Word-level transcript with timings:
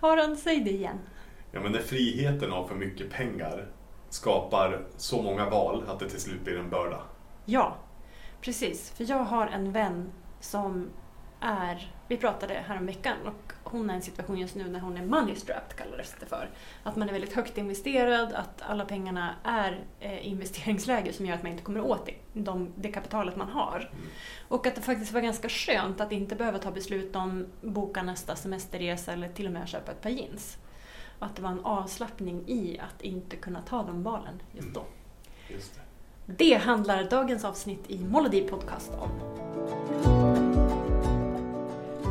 Aron, 0.00 0.36
säg 0.36 0.60
det 0.60 0.70
igen. 0.70 0.98
Ja, 1.52 1.60
men 1.60 1.72
när 1.72 1.80
friheten 1.80 2.52
av 2.52 2.68
för 2.68 2.74
mycket 2.74 3.10
pengar 3.10 3.68
skapar 4.08 4.86
så 4.96 5.22
många 5.22 5.50
val 5.50 5.84
att 5.88 5.98
det 5.98 6.08
till 6.08 6.20
slut 6.20 6.44
blir 6.44 6.58
en 6.58 6.70
börda. 6.70 7.02
Ja, 7.44 7.76
precis. 8.40 8.90
För 8.90 9.10
jag 9.10 9.24
har 9.24 9.46
en 9.46 9.72
vän 9.72 10.12
som 10.40 10.90
är, 11.42 11.92
vi 12.08 12.16
pratade 12.16 12.54
häromveckan 12.54 13.16
och 13.24 13.52
hon 13.64 13.90
är 13.90 13.94
i 13.94 13.96
en 13.96 14.02
situation 14.02 14.38
just 14.38 14.54
nu 14.54 14.68
när 14.68 14.80
hon 14.80 14.96
är 14.96 15.02
money 15.06 15.34
strapped 15.34 15.76
kallades 15.76 16.14
det 16.20 16.26
för. 16.26 16.50
Att 16.82 16.96
man 16.96 17.08
är 17.08 17.12
väldigt 17.12 17.32
högt 17.32 17.58
investerad, 17.58 18.32
att 18.32 18.62
alla 18.62 18.84
pengarna 18.84 19.34
är 19.44 19.84
eh, 20.00 20.28
investeringsläge 20.28 21.12
som 21.12 21.26
gör 21.26 21.34
att 21.34 21.42
man 21.42 21.52
inte 21.52 21.64
kommer 21.64 21.80
åt 21.80 22.06
det, 22.06 22.14
de, 22.40 22.72
det 22.76 22.88
kapitalet 22.88 23.36
man 23.36 23.48
har. 23.48 23.76
Mm. 23.92 24.06
Och 24.48 24.66
att 24.66 24.74
det 24.74 24.80
faktiskt 24.80 25.12
var 25.12 25.20
ganska 25.20 25.48
skönt 25.48 26.00
att 26.00 26.12
inte 26.12 26.34
behöva 26.36 26.58
ta 26.58 26.70
beslut 26.70 27.16
om 27.16 27.46
boka 27.60 28.02
nästa 28.02 28.36
semesterresa 28.36 29.12
eller 29.12 29.28
till 29.28 29.46
och 29.46 29.52
med 29.52 29.68
köpa 29.68 29.92
ett 29.92 30.00
par 30.00 30.10
jeans. 30.10 30.58
Och 31.18 31.26
att 31.26 31.36
det 31.36 31.42
var 31.42 31.50
en 31.50 31.64
avslappning 31.64 32.44
i 32.48 32.78
att 32.78 33.02
inte 33.02 33.36
kunna 33.36 33.62
ta 33.62 33.82
de 33.82 34.02
valen 34.02 34.42
just 34.52 34.62
Mm. 34.68 34.72
då. 34.74 34.84
Just 35.48 35.74
det. 35.74 35.80
Det 36.26 36.54
handlar 36.54 37.04
dagens 37.04 37.44
avsnitt 37.44 37.84
i 37.88 37.98
Molody 38.04 38.42
Podcast 38.48 38.92
om. 38.94 39.10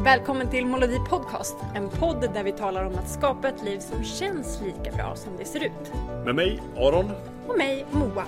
Välkommen 0.04 0.50
till 0.50 0.66
Molody 0.66 1.00
Podcast, 1.10 1.56
en 1.76 1.90
podd 1.90 2.34
där 2.34 2.44
vi 2.44 2.52
talar 2.52 2.84
om 2.86 2.96
att 2.96 3.10
skapa 3.10 3.50
ett 3.50 3.64
liv 3.64 3.80
som 3.80 4.04
känns 4.04 4.62
lika 4.62 4.96
bra 4.96 5.16
som 5.16 5.38
det 5.38 5.46
ser 5.46 5.64
ut. 5.64 5.94
Med 6.26 6.36
mig, 6.36 6.62
Aron. 6.78 7.12
Och 7.48 7.58
mig, 7.58 7.86
Moa. 7.92 8.26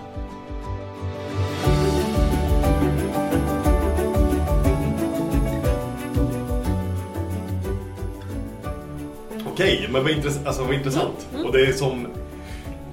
Okej, 9.47 9.87
men 9.91 10.03
vad, 10.03 10.11
intress- 10.11 10.47
alltså, 10.47 10.63
vad 10.63 10.73
intressant. 10.73 11.27
Mm. 11.33 11.45
Och 11.45 11.51
det 11.51 11.65
är 11.67 11.73
som 11.73 12.07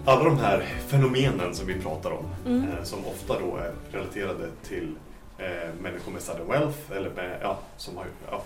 alla 0.04 0.24
de 0.24 0.38
här 0.38 0.60
fenomenen 0.86 1.54
som 1.54 1.66
vi 1.66 1.74
pratar 1.74 2.10
om, 2.10 2.24
Mm. 2.46 2.62
eh, 2.68 2.82
som 2.84 2.98
ofta 3.06 3.38
då 3.40 3.56
är 3.56 3.72
relaterade 3.92 4.48
till 4.68 4.94
eh, 5.38 5.46
människor 5.82 6.12
med 6.12 6.22
sudden 6.22 6.48
wealth, 6.48 6.78
eller 6.96 7.10
med, 7.10 7.38
ja, 7.42 7.58
som 7.76 7.96
har, 7.96 8.06
ja, 8.30 8.42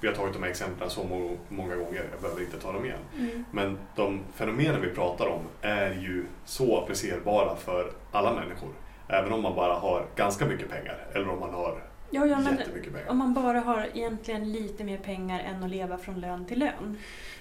vi 0.00 0.08
har 0.08 0.14
tagit 0.14 0.32
de 0.34 0.42
här 0.42 0.50
exemplen 0.50 0.90
så 0.90 1.04
må- 1.04 1.36
många 1.48 1.76
gånger, 1.76 2.04
jag 2.12 2.20
behöver 2.20 2.42
inte 2.42 2.58
ta 2.60 2.72
dem 2.72 2.84
igen. 2.84 2.98
Mm. 3.18 3.44
Men 3.50 3.78
de 3.96 4.20
fenomenen 4.34 4.80
vi 4.80 4.88
pratar 4.88 5.26
om 5.26 5.40
är 5.62 5.92
ju 5.92 6.24
så 6.44 6.78
applicerbara 6.82 7.56
för 7.56 7.92
alla 8.12 8.32
människor. 8.34 8.68
Även 9.08 9.32
om 9.32 9.42
man 9.42 9.54
bara 9.54 9.74
har 9.74 10.06
ganska 10.16 10.46
mycket 10.46 10.70
pengar, 10.70 11.06
eller 11.14 11.28
om 11.28 11.40
man 11.40 11.54
har 11.54 11.82
Ja, 12.10 12.26
ja, 12.26 12.40
jättemycket 12.50 12.92
pengar. 12.92 13.10
om 13.10 13.18
man 13.18 13.34
bara 13.34 13.60
har 13.60 13.86
egentligen 13.94 14.52
lite 14.52 14.84
mer 14.84 14.98
pengar 14.98 15.40
än 15.40 15.64
att 15.64 15.70
leva 15.70 15.98
från 15.98 16.20
lön 16.20 16.44
till 16.46 16.58
lön. 16.58 16.96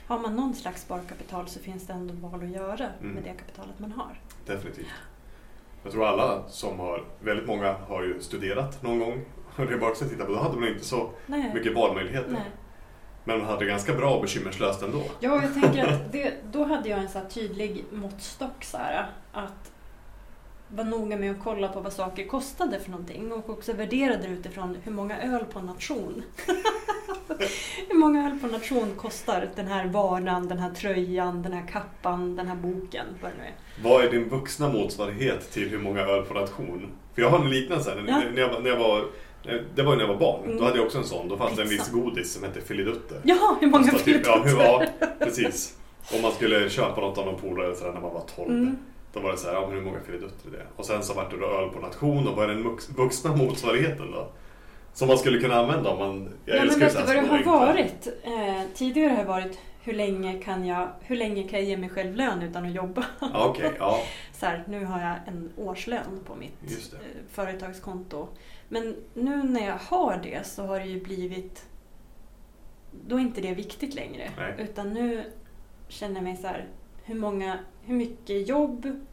Har 0.07 0.19
man 0.19 0.35
någon 0.35 0.53
slags 0.55 0.81
sparkapital 0.81 1.47
så 1.47 1.59
finns 1.59 1.87
det 1.87 1.93
ändå 1.93 2.13
val 2.27 2.43
att 2.43 2.49
göra 2.49 2.89
Mm. 3.01 3.13
med 3.13 3.23
det 3.23 3.33
kapitalet 3.33 3.79
man 3.79 3.91
har. 3.91 4.19
Definitivt. 4.45 4.85
Jag 5.83 5.91
tror 5.91 6.05
alla 6.07 6.47
som 6.49 6.79
har, 6.79 7.03
väldigt 7.19 7.47
många 7.47 7.73
har 7.73 8.03
ju 8.03 8.21
studerat 8.21 8.83
någon 8.83 8.99
gång. 8.99 9.25
Och 9.55 9.65
det 9.65 9.77
bara 9.77 9.89
också 9.91 10.05
att 10.05 10.11
titta 10.11 10.25
på, 10.25 10.31
då 10.31 10.39
hade 10.39 10.59
man 10.59 10.69
inte 10.69 10.85
så 10.85 11.09
Nej. 11.25 11.51
mycket 11.53 11.75
valmöjligheter. 11.75 12.31
Nej. 12.31 12.51
Men 13.23 13.37
man 13.37 13.47
hade 13.47 13.59
det 13.65 13.69
ganska 13.69 13.93
bra 13.93 14.15
och 14.15 14.21
bekymmerslöst 14.21 14.81
ändå. 14.81 15.03
Ja, 15.19 15.41
jag 15.41 15.53
tänker 15.53 15.87
att 15.87 15.99
det, 16.11 16.33
då 16.51 16.63
hade 16.63 16.89
jag 16.89 16.99
en 16.99 17.09
så 17.09 17.19
tydlig 17.29 17.85
måttstock 17.91 18.63
så 18.63 18.77
här, 18.77 19.05
att 19.31 19.71
vara 20.67 20.87
noga 20.87 21.17
med 21.17 21.31
att 21.31 21.43
kolla 21.43 21.67
på 21.67 21.79
vad 21.81 21.93
saker 21.93 22.25
kostade 22.27 22.79
för 22.79 22.91
någonting 22.91 23.31
och 23.31 23.49
också 23.49 23.73
värdera 23.73 24.17
det 24.17 24.27
utifrån 24.27 24.77
hur 24.83 24.91
många 24.91 25.21
öl 25.21 25.45
på 25.45 25.59
nation. 25.59 26.23
hur 27.89 27.99
många 27.99 28.25
öl 28.31 28.39
på 28.39 28.47
nation 28.47 28.95
kostar 28.97 29.49
den 29.55 29.67
här 29.67 29.87
varan, 29.87 30.47
den 30.47 30.59
här 30.59 30.71
tröjan, 30.71 31.41
den 31.41 31.53
här 31.53 31.67
kappan, 31.67 32.35
den 32.35 32.47
här 32.47 32.55
boken, 32.55 33.05
vad 33.21 33.31
det 33.31 33.37
nu 33.37 33.43
är. 33.43 33.53
Vad 33.89 34.05
är 34.05 34.11
din 34.11 34.29
vuxna 34.29 34.69
motsvarighet 34.69 35.51
till 35.51 35.69
hur 35.69 35.79
många 35.79 36.01
öl 36.01 36.23
på 36.25 36.33
nation? 36.33 36.91
För 37.15 37.21
jag 37.21 37.29
har 37.29 37.39
en 37.39 37.49
här. 37.49 38.03
Ja. 38.07 38.21
När, 38.33 38.41
jag, 38.41 38.49
var- 38.49 38.59
när 38.59 38.69
jag 38.69 38.77
var, 38.77 39.05
det 39.75 39.83
var 39.83 39.91
ju 39.91 39.97
när 39.97 40.05
jag 40.05 40.13
var 40.13 40.19
barn. 40.19 40.43
Mm. 40.45 40.57
Då 40.57 40.63
hade 40.63 40.77
jag 40.77 40.85
också 40.85 40.97
en 40.97 41.03
sån. 41.03 41.27
Då 41.27 41.37
fanns 41.37 41.55
det 41.55 41.61
en 41.61 41.67
viss 41.69 41.89
godis 41.91 42.33
som 42.33 42.43
hette 42.43 42.61
Filidutter. 42.61 43.17
Jaha, 43.23 43.55
hur 43.59 43.67
många 43.67 43.91
Kostade 43.91 44.17
typ, 44.17 44.25
ja, 44.27 44.43
ja, 44.59 44.85
precis. 45.19 45.77
Om 46.15 46.21
man 46.21 46.31
skulle 46.31 46.69
köpa 46.69 47.01
något 47.01 47.17
av 47.17 47.25
någon 47.25 47.39
polare 47.41 47.75
när 47.93 48.01
man 48.01 48.13
var 48.13 48.23
12. 48.35 48.49
Mm. 48.49 48.77
Då 49.13 49.19
var 49.19 49.31
det 49.31 49.37
så 49.37 49.47
här, 49.47 49.53
ja, 49.53 49.67
hur 49.67 49.81
många 49.81 49.99
Filidutter 50.05 50.47
är 50.47 50.51
det? 50.51 50.65
Och 50.75 50.85
sen 50.85 51.03
så 51.03 51.13
vart 51.13 51.31
det 51.31 51.37
då 51.39 51.45
öl 51.45 51.69
på 51.69 51.79
nation 51.79 52.27
och 52.27 52.35
vad 52.35 52.43
är 52.49 52.53
den 52.53 52.63
vux- 52.63 52.95
vuxna 52.97 53.35
motsvarigheten 53.35 54.11
då? 54.11 54.27
Som 54.93 55.07
man 55.07 55.17
skulle 55.17 55.39
kunna 55.39 55.55
använda 55.55 55.89
om 55.89 55.99
man... 55.99 56.29
Jag 56.45 56.55
Ja, 56.55 56.59
men 56.59 56.67
älskar 56.69 56.85
vet 56.85 57.07
du 57.07 57.27
vad 57.29 57.39
det 57.39 57.49
har 57.49 57.65
varit? 57.65 58.07
Eh, 58.23 58.61
tidigare 58.75 59.09
har 59.09 59.17
det 59.17 59.23
varit 59.29 59.57
hur 59.85 59.93
länge, 59.93 60.39
kan 60.39 60.65
jag, 60.65 60.89
hur 61.01 61.15
länge 61.15 61.43
kan 61.43 61.59
jag 61.59 61.67
ge 61.69 61.77
mig 61.77 61.89
själv 61.89 62.15
lön 62.15 62.41
utan 62.41 62.65
att 62.65 62.71
jobba? 62.71 63.05
Okej. 63.19 63.71
ja, 63.79 63.99
så 64.33 64.45
här, 64.45 64.63
nu 64.67 64.85
har 64.85 65.01
jag 65.01 65.15
en 65.27 65.51
årslön 65.57 66.19
på 66.25 66.35
mitt 66.35 66.61
det. 66.61 66.97
eh, 66.97 67.01
företagskonto. 67.29 68.27
Men 68.69 68.95
nu 69.13 69.43
när 69.43 69.67
jag 69.67 69.77
har 69.77 70.19
det 70.23 70.47
så 70.47 70.65
har 70.65 70.79
det 70.79 70.85
ju 70.85 71.01
blivit... 71.01 71.65
Då 73.07 73.15
är 73.15 73.19
inte 73.19 73.41
det 73.41 73.53
viktigt 73.53 73.95
längre. 73.95 74.31
Nej. 74.37 74.55
Utan 74.57 74.93
nu 74.93 75.23
känner 75.87 76.15
jag 76.15 76.23
mig 76.23 76.35
så 76.35 76.47
här, 76.47 76.67
hur, 77.03 77.15
många, 77.15 77.59
hur 77.83 77.95
mycket 77.95 78.47
jobb 78.47 79.05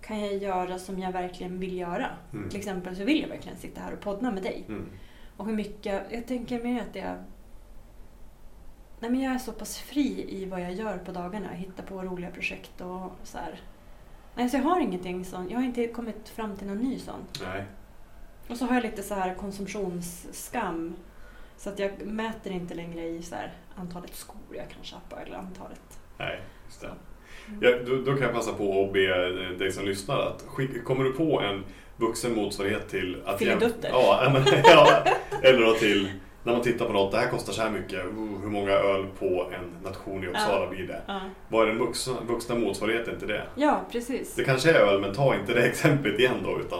kan 0.00 0.20
jag 0.20 0.36
göra 0.36 0.78
som 0.78 0.98
jag 0.98 1.12
verkligen 1.12 1.58
vill 1.60 1.78
göra? 1.78 2.06
Mm. 2.32 2.48
Till 2.48 2.58
exempel 2.58 2.96
så 2.96 3.04
vill 3.04 3.20
jag 3.20 3.28
verkligen 3.28 3.58
sitta 3.58 3.80
här 3.80 3.92
och 3.92 4.00
podda 4.00 4.30
med 4.30 4.42
dig. 4.42 4.64
Mm. 4.68 4.88
Och 5.36 5.46
hur 5.46 5.54
mycket, 5.54 6.02
jag 6.10 6.26
tänker 6.26 6.62
mer 6.62 6.80
att 6.80 6.94
jag... 6.96 7.16
Nej 9.02 9.10
men 9.10 9.20
jag 9.20 9.34
är 9.34 9.38
så 9.38 9.52
pass 9.52 9.78
fri 9.78 10.26
i 10.28 10.44
vad 10.44 10.60
jag 10.60 10.72
gör 10.72 10.98
på 10.98 11.12
dagarna. 11.12 11.48
Hittar 11.48 11.82
på 11.82 12.02
roliga 12.02 12.30
projekt 12.30 12.80
och 12.80 13.12
så 13.24 13.38
här. 13.38 13.60
Nej, 14.34 14.48
så 14.48 14.56
jag 14.56 14.62
har 14.62 14.80
ingenting 14.80 15.24
sånt. 15.24 15.50
Jag 15.50 15.58
har 15.58 15.64
inte 15.64 15.86
kommit 15.86 16.28
fram 16.28 16.56
till 16.56 16.66
någon 16.66 16.78
ny 16.78 16.98
sån. 16.98 17.20
Nej. 17.44 17.64
Och 18.48 18.56
så 18.56 18.64
har 18.64 18.74
jag 18.74 18.82
lite 18.82 19.02
så 19.02 19.14
här 19.14 19.34
konsumtionsskam. 19.34 20.94
Så 21.56 21.70
att 21.70 21.78
jag 21.78 22.06
mäter 22.06 22.52
inte 22.52 22.74
längre 22.74 23.02
i 23.02 23.22
så 23.22 23.34
här 23.34 23.52
antalet 23.76 24.14
skor 24.14 24.56
jag 24.56 24.68
kan 24.70 24.84
köpa 24.84 25.20
eller 25.20 25.36
antalet. 25.36 26.00
Nej, 26.18 26.40
just 26.66 26.80
det. 26.80 26.90
Mm. 27.48 27.60
Ja, 27.62 27.70
då, 27.86 27.96
då 27.96 28.12
kan 28.12 28.22
jag 28.22 28.34
passa 28.34 28.52
på 28.52 28.84
att 28.84 28.92
be 28.92 29.30
dig 29.58 29.72
som 29.72 29.84
lyssnar 29.84 30.18
att 30.18 30.42
skick, 30.46 30.84
kommer 30.84 31.04
du 31.04 31.12
på 31.12 31.40
en 31.40 31.64
vuxen 31.96 32.34
motsvarighet 32.34 32.88
till 32.88 33.22
att. 33.26 33.40
Ja, 33.40 34.22
ja, 34.24 34.30
men, 34.32 34.44
ja, 34.64 35.04
eller 35.42 35.60
då 35.60 35.74
till 35.74 36.10
när 36.44 36.52
man 36.52 36.62
tittar 36.62 36.86
på 36.86 36.92
något, 36.92 37.12
det 37.12 37.18
här 37.18 37.28
kostar 37.28 37.52
så 37.52 37.62
här 37.62 37.70
mycket, 37.70 38.04
uh, 38.04 38.40
hur 38.42 38.48
många 38.50 38.70
öl 38.72 39.06
på 39.18 39.50
en 39.52 39.90
nation 39.90 40.24
i 40.24 40.26
Uppsala 40.26 40.66
blir 40.70 40.86
det? 40.86 41.00
Ja. 41.06 41.20
Vad 41.48 41.62
är 41.62 41.66
den 41.66 41.78
vuxna, 41.78 42.14
vuxna 42.28 42.54
motsvarigheten 42.54 43.18
till 43.18 43.28
det? 43.28 43.42
ja, 43.54 43.80
precis. 43.92 44.34
Det 44.34 44.44
kanske 44.44 44.70
är 44.70 44.74
öl, 44.74 45.00
men 45.00 45.14
ta 45.14 45.34
inte 45.34 45.52
det 45.54 45.62
exemplet 45.66 46.18
igen 46.18 46.34
då, 46.44 46.60
utan 46.60 46.78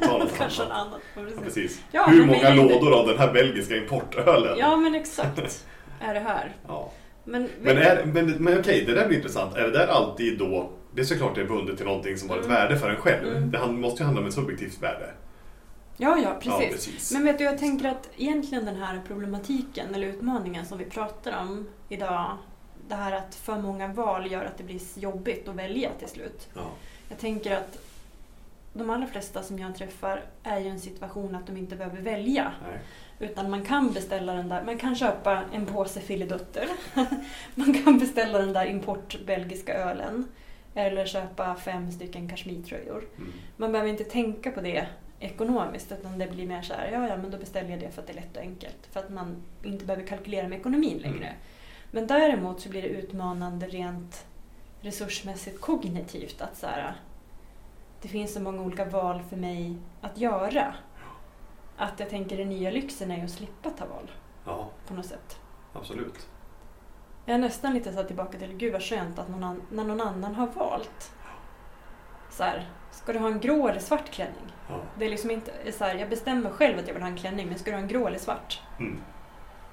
ta, 0.00 0.06
ta 0.08 0.18
något 0.18 0.34
Kanske 0.38 0.62
annat. 0.62 0.76
annan. 0.76 1.00
Ja, 1.14 1.20
Ja, 1.22 1.22
precis. 1.26 1.44
precis. 1.44 1.82
Ja, 1.92 2.06
Hur 2.06 2.26
många 2.26 2.54
lådor 2.54 3.00
av 3.00 3.06
den 3.06 3.18
här 3.18 3.32
belgiska 3.32 3.76
importölen? 3.76 4.58
Ja, 4.58 4.76
men 4.76 4.94
exakt. 4.94 5.66
Är 6.00 6.14
det 6.14 6.20
här. 6.20 6.52
Ja. 6.68 6.92
Men, 7.28 7.48
Men, 7.60 7.78
är, 7.78 8.04
men, 8.04 8.26
men 8.30 8.58
okej, 8.60 8.84
det 8.86 8.92
där 8.94 9.06
blir 9.06 9.16
intressant. 9.16 9.56
Är 9.56 9.62
det 9.62 9.70
där 9.70 9.86
alltid 9.86 10.38
då... 10.38 10.70
Det 10.94 11.00
är 11.00 11.04
såklart 11.04 11.34
det 11.34 11.40
är 11.40 11.44
bundet 11.44 11.76
till 11.76 11.86
någonting 11.86 12.16
som 12.16 12.30
har 12.30 12.36
ett 12.38 12.44
Mm. 12.44 12.56
värde 12.56 12.76
för 12.78 12.90
en 12.90 12.96
själv. 12.96 13.28
Mm. 13.36 13.50
Det 13.50 13.66
måste 13.66 14.02
ju 14.02 14.04
handla 14.04 14.20
om 14.22 14.28
ett 14.28 14.34
subjektivt 14.34 14.82
värde. 14.82 15.10
Ja, 15.96 16.18
ja, 16.18 16.34
precis. 16.40 16.62
Ja, 16.62 16.68
precis. 16.70 17.12
Men 17.12 17.24
vet 17.24 17.38
du, 17.38 17.44
jag 17.44 17.58
tänker 17.58 17.88
att 17.88 18.10
egentligen 18.16 18.64
den 18.64 18.76
här 18.76 19.00
problematiken 19.06 19.94
eller 19.94 20.06
utmaningen 20.06 20.66
som 20.66 20.78
vi 20.78 20.84
pratar 20.84 21.40
om 21.40 21.66
idag, 21.88 22.36
det 22.88 22.94
här 22.94 23.12
att 23.12 23.34
för 23.34 23.58
många 23.58 23.88
val 23.88 24.32
gör 24.32 24.44
att 24.44 24.58
det 24.58 24.64
blir 24.64 24.80
jobbigt 24.98 25.48
att 25.48 25.54
välja 25.54 25.90
till 25.98 26.08
slut. 26.08 26.48
Ja. 26.54 26.70
Jag 27.08 27.18
tänker 27.18 27.56
att 27.56 27.78
de 28.72 28.90
allra 28.90 29.06
flesta 29.06 29.42
som 29.42 29.58
jag 29.58 29.76
träffar 29.76 30.22
är 30.42 30.58
ju 30.58 30.66
i 30.66 30.68
en 30.68 30.80
situation 30.80 31.34
att 31.34 31.46
de 31.46 31.56
inte 31.56 31.76
behöver 31.76 32.00
välja. 32.00 32.52
Nej. 32.68 32.80
Utan 33.30 33.50
man 33.50 33.64
kan 33.64 33.92
beställa 33.92 34.32
den 34.32 34.48
där, 34.48 34.62
man 34.64 34.78
kan 34.78 34.96
köpa 34.96 35.42
en 35.52 35.66
påse 35.66 36.00
Filidutter. 36.00 36.68
man 37.54 37.74
kan 37.74 37.98
beställa 37.98 38.38
den 38.38 38.52
där 38.52 38.66
import 38.66 39.18
belgiska 39.26 39.74
ölen. 39.74 40.28
Eller 40.74 41.06
köpa 41.06 41.54
fem 41.54 41.92
stycken 41.92 42.28
kashmirtröjor. 42.28 43.04
Mm. 43.16 43.32
Man 43.56 43.72
behöver 43.72 43.90
inte 43.90 44.04
tänka 44.04 44.50
på 44.50 44.60
det 44.60 44.86
ekonomiskt 45.20 45.92
utan 45.92 46.18
det 46.18 46.26
blir 46.26 46.46
mer 46.46 46.62
så 46.62 46.74
här, 46.74 46.90
ja 46.92 47.08
ja 47.08 47.16
men 47.16 47.30
då 47.30 47.38
beställer 47.38 47.70
jag 47.70 47.80
det 47.80 47.90
för 47.90 48.00
att 48.00 48.06
det 48.06 48.12
är 48.12 48.16
lätt 48.16 48.36
och 48.36 48.42
enkelt. 48.42 48.86
För 48.90 49.00
att 49.00 49.10
man 49.10 49.42
inte 49.62 49.84
behöver 49.84 50.06
kalkylera 50.06 50.48
med 50.48 50.58
ekonomin 50.58 50.98
längre. 50.98 51.26
Mm. 51.26 51.36
Men 51.90 52.06
däremot 52.06 52.60
så 52.60 52.68
blir 52.68 52.82
det 52.82 52.88
utmanande 52.88 53.66
rent 53.66 54.26
resursmässigt 54.80 55.60
kognitivt 55.60 56.40
att 56.40 56.56
så 56.56 56.66
här, 56.66 56.94
det 58.02 58.08
finns 58.08 58.34
så 58.34 58.40
många 58.40 58.62
olika 58.62 58.84
val 58.84 59.22
för 59.22 59.36
mig 59.36 59.76
att 60.00 60.18
göra. 60.18 60.74
Att 61.76 62.00
jag 62.00 62.10
tänker 62.10 62.36
den 62.36 62.48
nya 62.48 62.70
lyxen 62.70 63.10
är 63.10 63.16
ju 63.16 63.24
att 63.24 63.30
slippa 63.30 63.70
ta 63.70 63.86
val 63.86 64.10
Ja, 64.44 64.70
på 64.88 64.94
något 64.94 65.06
sätt. 65.06 65.38
absolut. 65.72 66.28
Jag 67.24 67.34
är 67.34 67.38
nästan 67.38 67.74
lite 67.74 67.92
så 67.92 68.02
tillbaka 68.04 68.38
till, 68.38 68.52
gud 68.56 68.72
vad 68.72 68.82
skönt 68.82 69.18
att 69.18 69.28
någon 69.28 69.62
när 69.70 69.84
någon 69.84 70.00
annan 70.00 70.34
har 70.34 70.46
valt. 70.46 71.12
Så 72.36 72.42
här, 72.42 72.66
ska 72.90 73.12
du 73.12 73.18
ha 73.18 73.28
en 73.28 73.40
grå 73.40 73.68
eller 73.68 73.80
svart 73.80 74.10
klänning? 74.10 74.52
Ja. 74.68 74.80
Det 74.98 75.04
är 75.04 75.10
liksom 75.10 75.30
inte 75.30 75.50
så 75.72 75.84
här, 75.84 75.94
jag 75.94 76.08
bestämmer 76.10 76.50
själv 76.50 76.78
att 76.78 76.86
jag 76.86 76.94
vill 76.94 77.02
ha 77.02 77.10
en 77.10 77.16
klänning, 77.16 77.46
men 77.48 77.58
ska 77.58 77.70
du 77.70 77.76
ha 77.76 77.82
en 77.82 77.88
grå 77.88 78.06
eller 78.06 78.18
svart? 78.18 78.60
Mm. 78.78 78.98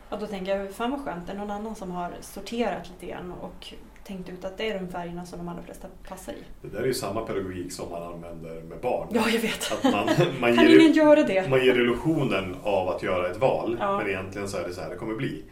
Och 0.09 0.19
då 0.19 0.27
tänker 0.27 0.57
jag, 0.57 0.71
fan 0.71 0.91
vad 0.91 1.05
skönt, 1.05 1.27
det 1.27 1.33
är 1.33 1.37
någon 1.37 1.51
annan 1.51 1.75
som 1.75 1.91
har 1.91 2.11
sorterat 2.21 2.89
lite 2.89 3.13
grann 3.13 3.31
och 3.31 3.73
tänkt 4.03 4.29
ut 4.29 4.45
att 4.45 4.57
det 4.57 4.69
är 4.71 4.79
de 4.79 4.87
färgerna 4.87 5.25
som 5.25 5.39
de 5.39 5.47
allra 5.47 5.61
flesta 5.61 5.87
passar 6.07 6.33
i. 6.33 6.43
Det 6.61 6.67
där 6.67 6.79
är 6.81 6.85
ju 6.85 6.93
samma 6.93 7.21
pedagogik 7.21 7.71
som 7.73 7.91
man 7.91 8.03
använder 8.03 8.61
med 8.61 8.79
barn. 8.81 9.07
Ja, 9.11 9.29
jag 9.29 9.39
vet. 9.39 9.71
Att 9.71 9.83
man, 9.83 10.09
man, 10.39 10.55
kan 10.55 10.65
ger, 10.65 10.79
ingen 10.79 10.93
göra 10.93 11.23
det? 11.23 11.49
man 11.49 11.65
ger 11.65 11.75
illusionen 11.75 12.55
av 12.63 12.89
att 12.89 13.03
göra 13.03 13.31
ett 13.31 13.37
val, 13.37 13.77
Ja. 13.79 13.97
men 13.97 14.07
egentligen 14.07 14.49
så 14.49 14.57
är 14.57 14.67
det 14.67 14.73
så 14.73 14.81
här 14.81 14.89
det 14.89 14.95
kommer 14.95 15.15
bli. 15.15 15.43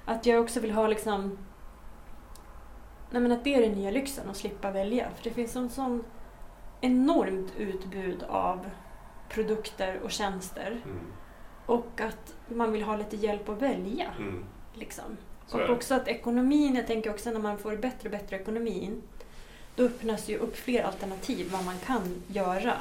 Att 0.05 0.27
jag 0.27 0.43
också 0.43 0.61
vill 0.61 0.71
ha 0.71 0.87
liksom... 0.87 1.39
Nej 3.11 3.23
men 3.23 3.33
att 3.33 3.45
det 3.45 3.55
är 3.55 3.61
den 3.61 3.73
nya 3.73 3.91
lyxen, 3.91 4.31
att 4.31 4.37
slippa 4.37 4.71
välja. 4.71 5.11
För 5.17 5.25
det 5.25 5.31
finns 5.31 5.57
en 5.57 5.71
sån 5.71 6.05
enormt 6.81 7.53
utbud 7.57 8.23
av 8.23 8.71
produkter 9.29 10.01
och 10.05 10.11
tjänster. 10.11 10.81
Mm. 10.85 11.01
Och 11.67 12.01
att 12.01 12.35
man 12.49 12.73
vill 12.73 12.83
ha 12.83 12.97
lite 12.97 13.17
hjälp 13.17 13.49
att 13.49 13.63
välja. 13.63 14.07
Mm. 14.19 14.45
Liksom. 14.75 15.17
Och 15.51 15.71
också 15.71 15.95
att 15.95 16.09
ekonomin, 16.09 16.75
jag 16.75 16.87
tänker 16.87 17.11
också 17.11 17.31
när 17.31 17.41
man 17.41 17.59
får 17.59 17.77
bättre 17.77 18.09
och 18.09 18.11
bättre 18.11 18.37
ekonomi, 18.37 18.91
då 19.77 19.85
öppnas 19.85 20.29
ju 20.29 20.39
upp 20.39 20.57
fler 20.57 20.83
alternativ 20.83 21.51
vad 21.53 21.65
man 21.65 21.79
kan 21.79 22.23
göra. 22.27 22.75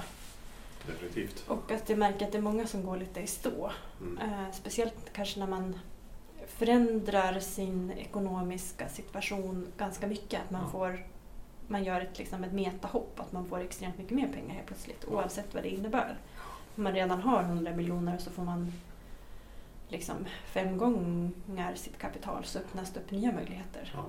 Definitivt. 0.88 1.44
Och 1.48 1.72
att 1.72 1.90
jag 1.90 2.00
märker 2.00 2.26
att 2.26 2.32
det 2.32 2.38
är 2.38 2.42
många 2.42 2.68
som 2.68 2.86
går 2.86 2.98
lite 2.98 3.20
i 3.20 3.28
stå. 3.28 3.72
Mm. 4.02 4.18
Eh, 4.18 4.52
speciellt 4.52 5.14
kanske 5.14 5.40
när 5.40 5.48
man 5.48 5.80
förändrar 6.48 7.40
sin 7.40 7.92
ekonomiska 7.92 8.90
situation 8.90 9.68
ganska 9.78 10.08
mycket. 10.08 10.42
Att 10.42 10.52
man, 10.52 10.62
Ja. 10.64 10.70
får, 10.70 11.06
man 11.68 11.84
gör 11.84 12.02
ett, 12.02 12.20
liksom 12.20 12.44
ett 12.44 12.54
metahopp, 12.54 13.20
att 13.20 13.32
man 13.32 13.46
får 13.46 13.60
extremt 13.60 13.98
mycket 13.98 14.16
mer 14.16 14.28
pengar 14.28 14.54
helt 14.56 14.68
plötsligt 14.68 15.06
Ja. 15.12 15.16
oavsett 15.18 15.54
vad 15.54 15.64
det 15.64 15.70
innebär. 15.70 16.18
Om 16.76 16.84
man 16.84 16.94
redan 16.94 17.22
har 17.22 17.44
100 17.44 17.76
miljoner 17.76 18.18
så 18.18 18.30
får 18.30 18.44
man 18.44 18.72
liksom 19.88 20.16
fem 20.46 20.78
gånger 20.78 21.76
sitt 21.76 21.98
kapital 21.98 22.44
så 22.44 22.60
öppnas 22.60 22.92
det 22.92 23.00
upp 23.00 23.12
nya 23.12 23.32
möjligheter. 23.32 23.92
Ja. 23.96 24.06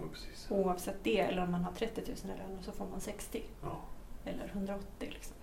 Oavsett 0.57 1.05
det, 1.05 1.21
eller 1.21 1.43
om 1.43 1.51
man 1.53 1.65
har 1.65 1.73
30 1.73 2.01
000 2.01 2.35
i 2.35 2.39
lön 2.39 2.59
så 2.63 2.73
får 2.73 2.87
man 2.87 3.01
60 3.01 3.43
Ja. 3.63 3.77
eller 4.25 4.49
180. 4.53 4.87
Liksom. 5.13 5.37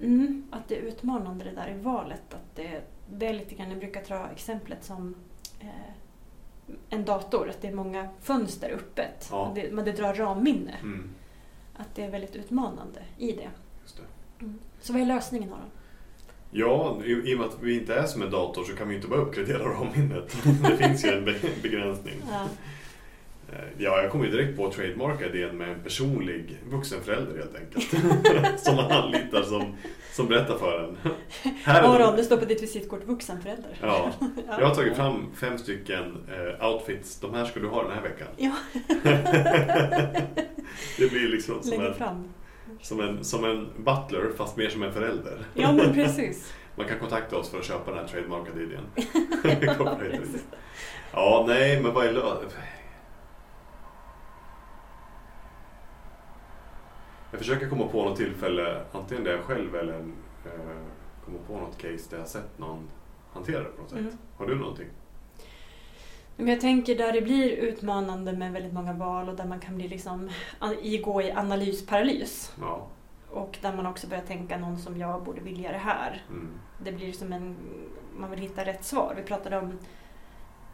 Mm, 0.00 0.46
att 0.50 0.68
det 0.68 0.78
är 0.78 0.82
utmanande 0.82 1.44
det 1.44 1.50
där 1.50 1.70
i 1.70 1.78
valet. 1.82 2.34
Att 2.34 2.54
det, 2.56 2.82
det 3.10 3.26
är 3.26 3.32
lite 3.32 3.54
grann, 3.54 3.70
jag 3.70 3.78
brukar 3.78 4.00
ta 4.02 4.28
exemplet 4.32 4.84
som 4.84 5.14
eh, 5.60 5.68
en 6.90 7.04
dator, 7.04 7.48
att 7.50 7.62
det 7.62 7.68
är 7.68 7.72
många 7.74 8.08
fönster 8.20 8.70
öppet. 8.70 9.28
Ja. 9.30 9.52
Det, 9.54 9.72
men 9.72 9.84
det 9.84 9.92
drar 9.92 10.14
ramminne. 10.14 10.74
Mm. 10.82 11.10
Att 11.76 11.94
det 11.94 12.02
är 12.04 12.10
väldigt 12.10 12.36
utmanande 12.36 13.02
i 13.18 13.32
det. 13.32 13.48
Det. 14.38 14.52
Så 14.80 14.92
vad 14.92 15.02
är 15.02 15.06
lösningen 15.06 15.52
Aron? 15.52 15.70
Ja, 16.50 16.98
i, 17.04 17.10
i 17.10 17.34
och 17.34 17.38
med 17.38 17.46
att 17.48 17.56
vi 17.62 17.78
inte 17.80 17.94
är 17.94 18.06
som 18.06 18.22
en 18.22 18.30
dator 18.30 18.64
så 18.64 18.76
kan 18.76 18.88
vi 18.88 18.94
inte 18.96 19.08
bara 19.08 19.20
uppgradera 19.20 19.64
ramminnet. 19.80 20.36
Det 20.68 20.76
finns 20.76 21.04
ju 21.04 21.08
en 21.08 21.24
be- 21.24 21.50
begränsning. 21.62 22.14
Ja. 22.30 22.42
Eh, 23.52 23.58
Ja, 23.78 24.02
jag 24.02 24.10
kommer 24.10 24.24
ju 24.24 24.30
direkt 24.30 24.56
på 24.56 24.66
att 24.66 24.72
trademarka 24.72 25.26
idén 25.26 25.56
med 25.58 25.68
en 25.68 25.80
personlig 25.80 26.58
vuxenförälder 26.70 27.38
helt 27.38 27.56
enkelt. 27.56 28.60
som 28.60 28.76
man 28.76 28.86
som, 30.16 30.26
berättar 30.28 30.58
för 30.58 30.84
en. 30.84 30.96
Här 31.64 31.82
Aron, 31.82 31.98
de- 31.98 32.16
det 32.16 32.24
står 32.24 32.36
på 32.36 32.44
ditt 32.44 32.62
visitkort 32.62 33.04
vuxenförälder. 33.04 33.78
Ja, 33.80 34.10
Ja. 34.20 34.54
jag 34.60 34.66
har 34.66 34.74
tagit 34.74 34.96
fram 34.96 35.26
fem 35.36 35.58
stycken 35.58 36.16
eh, 36.60 36.66
outfits. 36.68 37.20
De 37.20 37.34
här 37.34 37.44
ska 37.44 37.60
du 37.60 37.68
ha 37.68 37.82
den 37.82 37.92
här 37.92 38.02
veckan. 38.02 38.28
Ja. 38.36 38.52
Det 40.98 41.10
blir 41.10 41.28
liksom 41.28 41.62
som 41.62 41.70
Lägger 41.70 41.84
en, 41.84 41.94
fram. 41.94 42.24
som, 42.82 43.00
en, 43.00 43.24
som 43.24 43.44
en 43.44 43.68
butler 43.84 44.30
fast 44.36 44.56
mer 44.56 44.68
som 44.68 44.82
en 44.82 44.92
förälder. 44.92 45.38
Ja, 45.54 45.72
men 45.72 45.94
precis. 45.94 46.52
Man 46.76 46.86
kan 46.88 46.98
kontakta 46.98 47.36
oss 47.36 47.50
för 47.50 47.58
att 47.58 47.64
köpa 47.64 47.90
den 47.90 48.00
här 48.00 48.06
trademarkade 48.06 48.62
idén. 48.62 48.82
ja. 49.78 49.98
Ja, 51.12 51.44
nej, 51.48 51.80
men 51.82 51.94
vad 51.94 52.06
är 52.06 52.12
lö... 52.12 52.20
Jag 57.34 57.38
försöker 57.38 57.68
komma 57.68 57.86
på 57.86 58.04
något 58.04 58.16
tillfälle, 58.16 58.82
antingen 58.92 59.24
där 59.24 59.32
jag 59.32 59.40
själv 59.40 59.76
eller 59.76 59.98
eh, 60.44 60.84
komma 61.24 61.38
på 61.46 61.52
något 61.52 61.78
case 61.78 62.10
där 62.10 62.18
jag 62.18 62.28
sett 62.28 62.58
någon 62.58 62.88
hantera 63.32 63.58
det 63.58 63.68
på 63.68 63.82
något 63.82 63.90
sätt. 63.90 63.98
Mm. 63.98 64.12
Har 64.36 64.46
du 64.46 64.54
någonting? 64.54 64.86
Men 66.36 66.48
jag 66.48 66.60
tänker 66.60 66.94
där 66.94 67.12
det 67.12 67.20
blir 67.20 67.50
utmanande 67.50 68.32
med 68.32 68.52
väldigt 68.52 68.72
många 68.72 68.92
val 68.92 69.28
och 69.28 69.36
där 69.36 69.44
man 69.44 69.60
kan 69.60 69.76
bli 69.76 69.88
liksom, 69.88 70.30
gå 71.04 71.22
i 71.22 71.32
analysparalys. 71.32 72.52
Ja. 72.60 72.86
Och 73.30 73.58
där 73.60 73.76
man 73.76 73.86
också 73.86 74.06
börjar 74.06 74.24
tänka 74.24 74.58
någon 74.58 74.78
som 74.78 74.98
jag 74.98 75.24
borde 75.24 75.40
vilja 75.40 75.72
det 75.72 75.78
här. 75.78 76.22
Mm. 76.28 76.48
Det 76.78 76.92
blir 76.92 77.12
som 77.12 77.32
en, 77.32 77.56
man 78.16 78.30
vill 78.30 78.40
hitta 78.40 78.64
rätt 78.64 78.84
svar. 78.84 79.14
Vi 79.16 79.22
pratade 79.22 79.58
om 79.58 79.78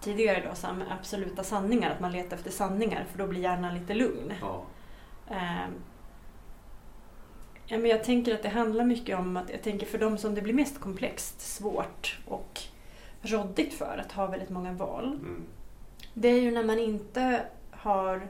tidigare 0.01 0.43
då, 0.45 0.69
absoluta 0.91 1.45
sanningar, 1.45 1.91
att 1.91 2.01
man 2.01 2.13
letar 2.13 2.37
efter 2.37 2.51
sanningar 2.51 3.05
för 3.11 3.19
då 3.19 3.27
blir 3.27 3.41
hjärnan 3.41 3.75
lite 3.75 3.95
lugn. 3.95 4.33
Ja. 4.41 4.65
Ja, 7.73 7.79
men 7.79 7.91
jag 7.91 8.05
tänker 8.05 8.35
att 8.35 8.43
det 8.43 8.49
handlar 8.49 8.85
mycket 8.85 9.19
om 9.19 9.37
att 9.37 9.51
jag 9.51 9.63
tänker 9.63 9.87
för 9.87 9.99
de 9.99 10.19
som 10.19 10.35
det 10.35 10.43
blir 10.43 10.55
mest 10.55 10.81
komplext, 10.81 11.41
svårt 11.41 12.19
och 12.27 12.61
råddigt 13.23 13.75
för 13.75 14.03
att 14.07 14.13
ha 14.13 14.27
väldigt 14.27 14.51
många 14.51 14.73
val. 14.73 15.05
Mm. 15.07 15.43
Det 16.15 16.29
är 16.29 16.41
ju 16.41 16.51
när 16.51 16.65
man 16.65 16.79
inte 16.79 17.43
har 17.71 18.29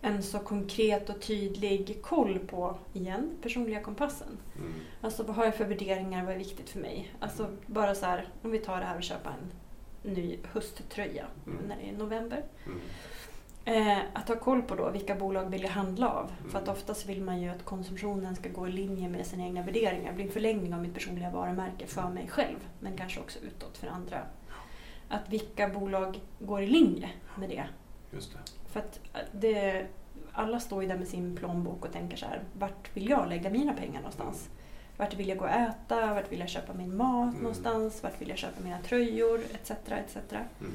en 0.00 0.22
så 0.22 0.38
konkret 0.38 1.10
och 1.10 1.20
tydlig 1.20 1.98
koll 2.02 2.38
på, 2.38 2.78
igen, 2.92 3.30
personliga 3.42 3.82
kompassen. 3.82 4.38
Mm. 4.58 4.72
Alltså 5.00 5.22
vad 5.22 5.36
har 5.36 5.44
jag 5.44 5.56
för 5.56 5.64
värderingar, 5.64 6.24
vad 6.24 6.34
är 6.34 6.38
viktigt 6.38 6.70
för 6.70 6.78
mig? 6.78 7.14
Alltså 7.20 7.48
bara 7.66 7.94
så 7.94 8.06
här, 8.06 8.28
om 8.42 8.50
vi 8.50 8.58
tar 8.58 8.78
det 8.80 8.84
här 8.86 8.96
och 8.96 9.02
köpa 9.02 9.30
en 9.30 10.14
ny 10.14 10.38
hösttröja 10.52 11.26
Mm. 11.46 11.58
när 11.68 11.76
det 11.76 11.88
är 11.88 11.92
november. 11.92 12.44
Mm. 12.66 12.78
Eh, 13.64 13.98
att 14.12 14.28
ha 14.28 14.36
koll 14.36 14.62
på 14.62 14.74
då 14.74 14.90
vilka 14.90 15.14
bolag 15.14 15.44
vill 15.50 15.62
jag 15.62 15.70
handla 15.70 16.08
av. 16.08 16.32
Mm. 16.38 16.50
För 16.50 16.58
att 16.58 16.68
oftast 16.68 17.06
vill 17.06 17.22
man 17.22 17.40
ju 17.42 17.48
att 17.48 17.64
konsumtionen 17.64 18.36
ska 18.36 18.48
gå 18.48 18.68
i 18.68 18.72
linje 18.72 19.08
med 19.08 19.26
sina 19.26 19.44
egna 19.44 19.62
värderingar. 19.62 20.08
Det 20.10 20.14
blir 20.14 20.24
en 20.26 20.32
förlängning 20.32 20.74
av 20.74 20.80
mitt 20.82 20.94
personliga 20.94 21.30
varumärke 21.30 21.86
för 21.86 22.08
mig 22.08 22.28
själv. 22.28 22.56
Men 22.80 22.96
kanske 22.96 23.20
också 23.20 23.38
utåt 23.38 23.76
för 23.78 23.86
andra. 23.86 24.20
Att 25.08 25.28
vilka 25.28 25.68
bolag 25.68 26.20
går 26.38 26.62
i 26.62 26.66
linje 26.66 27.10
med 27.38 27.48
det. 27.48 27.64
Just 28.10 28.32
det. 28.32 28.38
För 28.72 28.80
att 28.80 29.00
det, 29.32 29.86
alla 30.32 30.60
står 30.60 30.82
ju 30.82 30.88
där 30.88 30.96
med 30.98 31.08
sin 31.08 31.36
plånbok 31.36 31.84
och 31.84 31.92
tänker 31.92 32.16
så 32.16 32.26
här, 32.26 32.42
vart 32.58 32.96
vill 32.96 33.08
jag 33.08 33.28
lägga 33.28 33.50
mina 33.50 33.72
pengar 33.72 34.00
någonstans? 34.00 34.48
Vart 34.96 35.14
vill 35.14 35.28
jag 35.28 35.38
gå 35.38 35.44
och 35.44 35.50
äta? 35.50 36.14
Vart 36.14 36.32
vill 36.32 36.40
jag 36.40 36.48
köpa 36.48 36.74
min 36.74 36.96
mat 36.96 37.28
Mm. 37.28 37.42
någonstans? 37.42 38.02
Vart 38.02 38.20
vill 38.20 38.28
jag 38.28 38.38
köpa 38.38 38.60
mina 38.64 38.78
tröjor? 38.78 39.40
Etc. 39.54 39.70
etc. 39.70 40.16
Mm. 40.32 40.72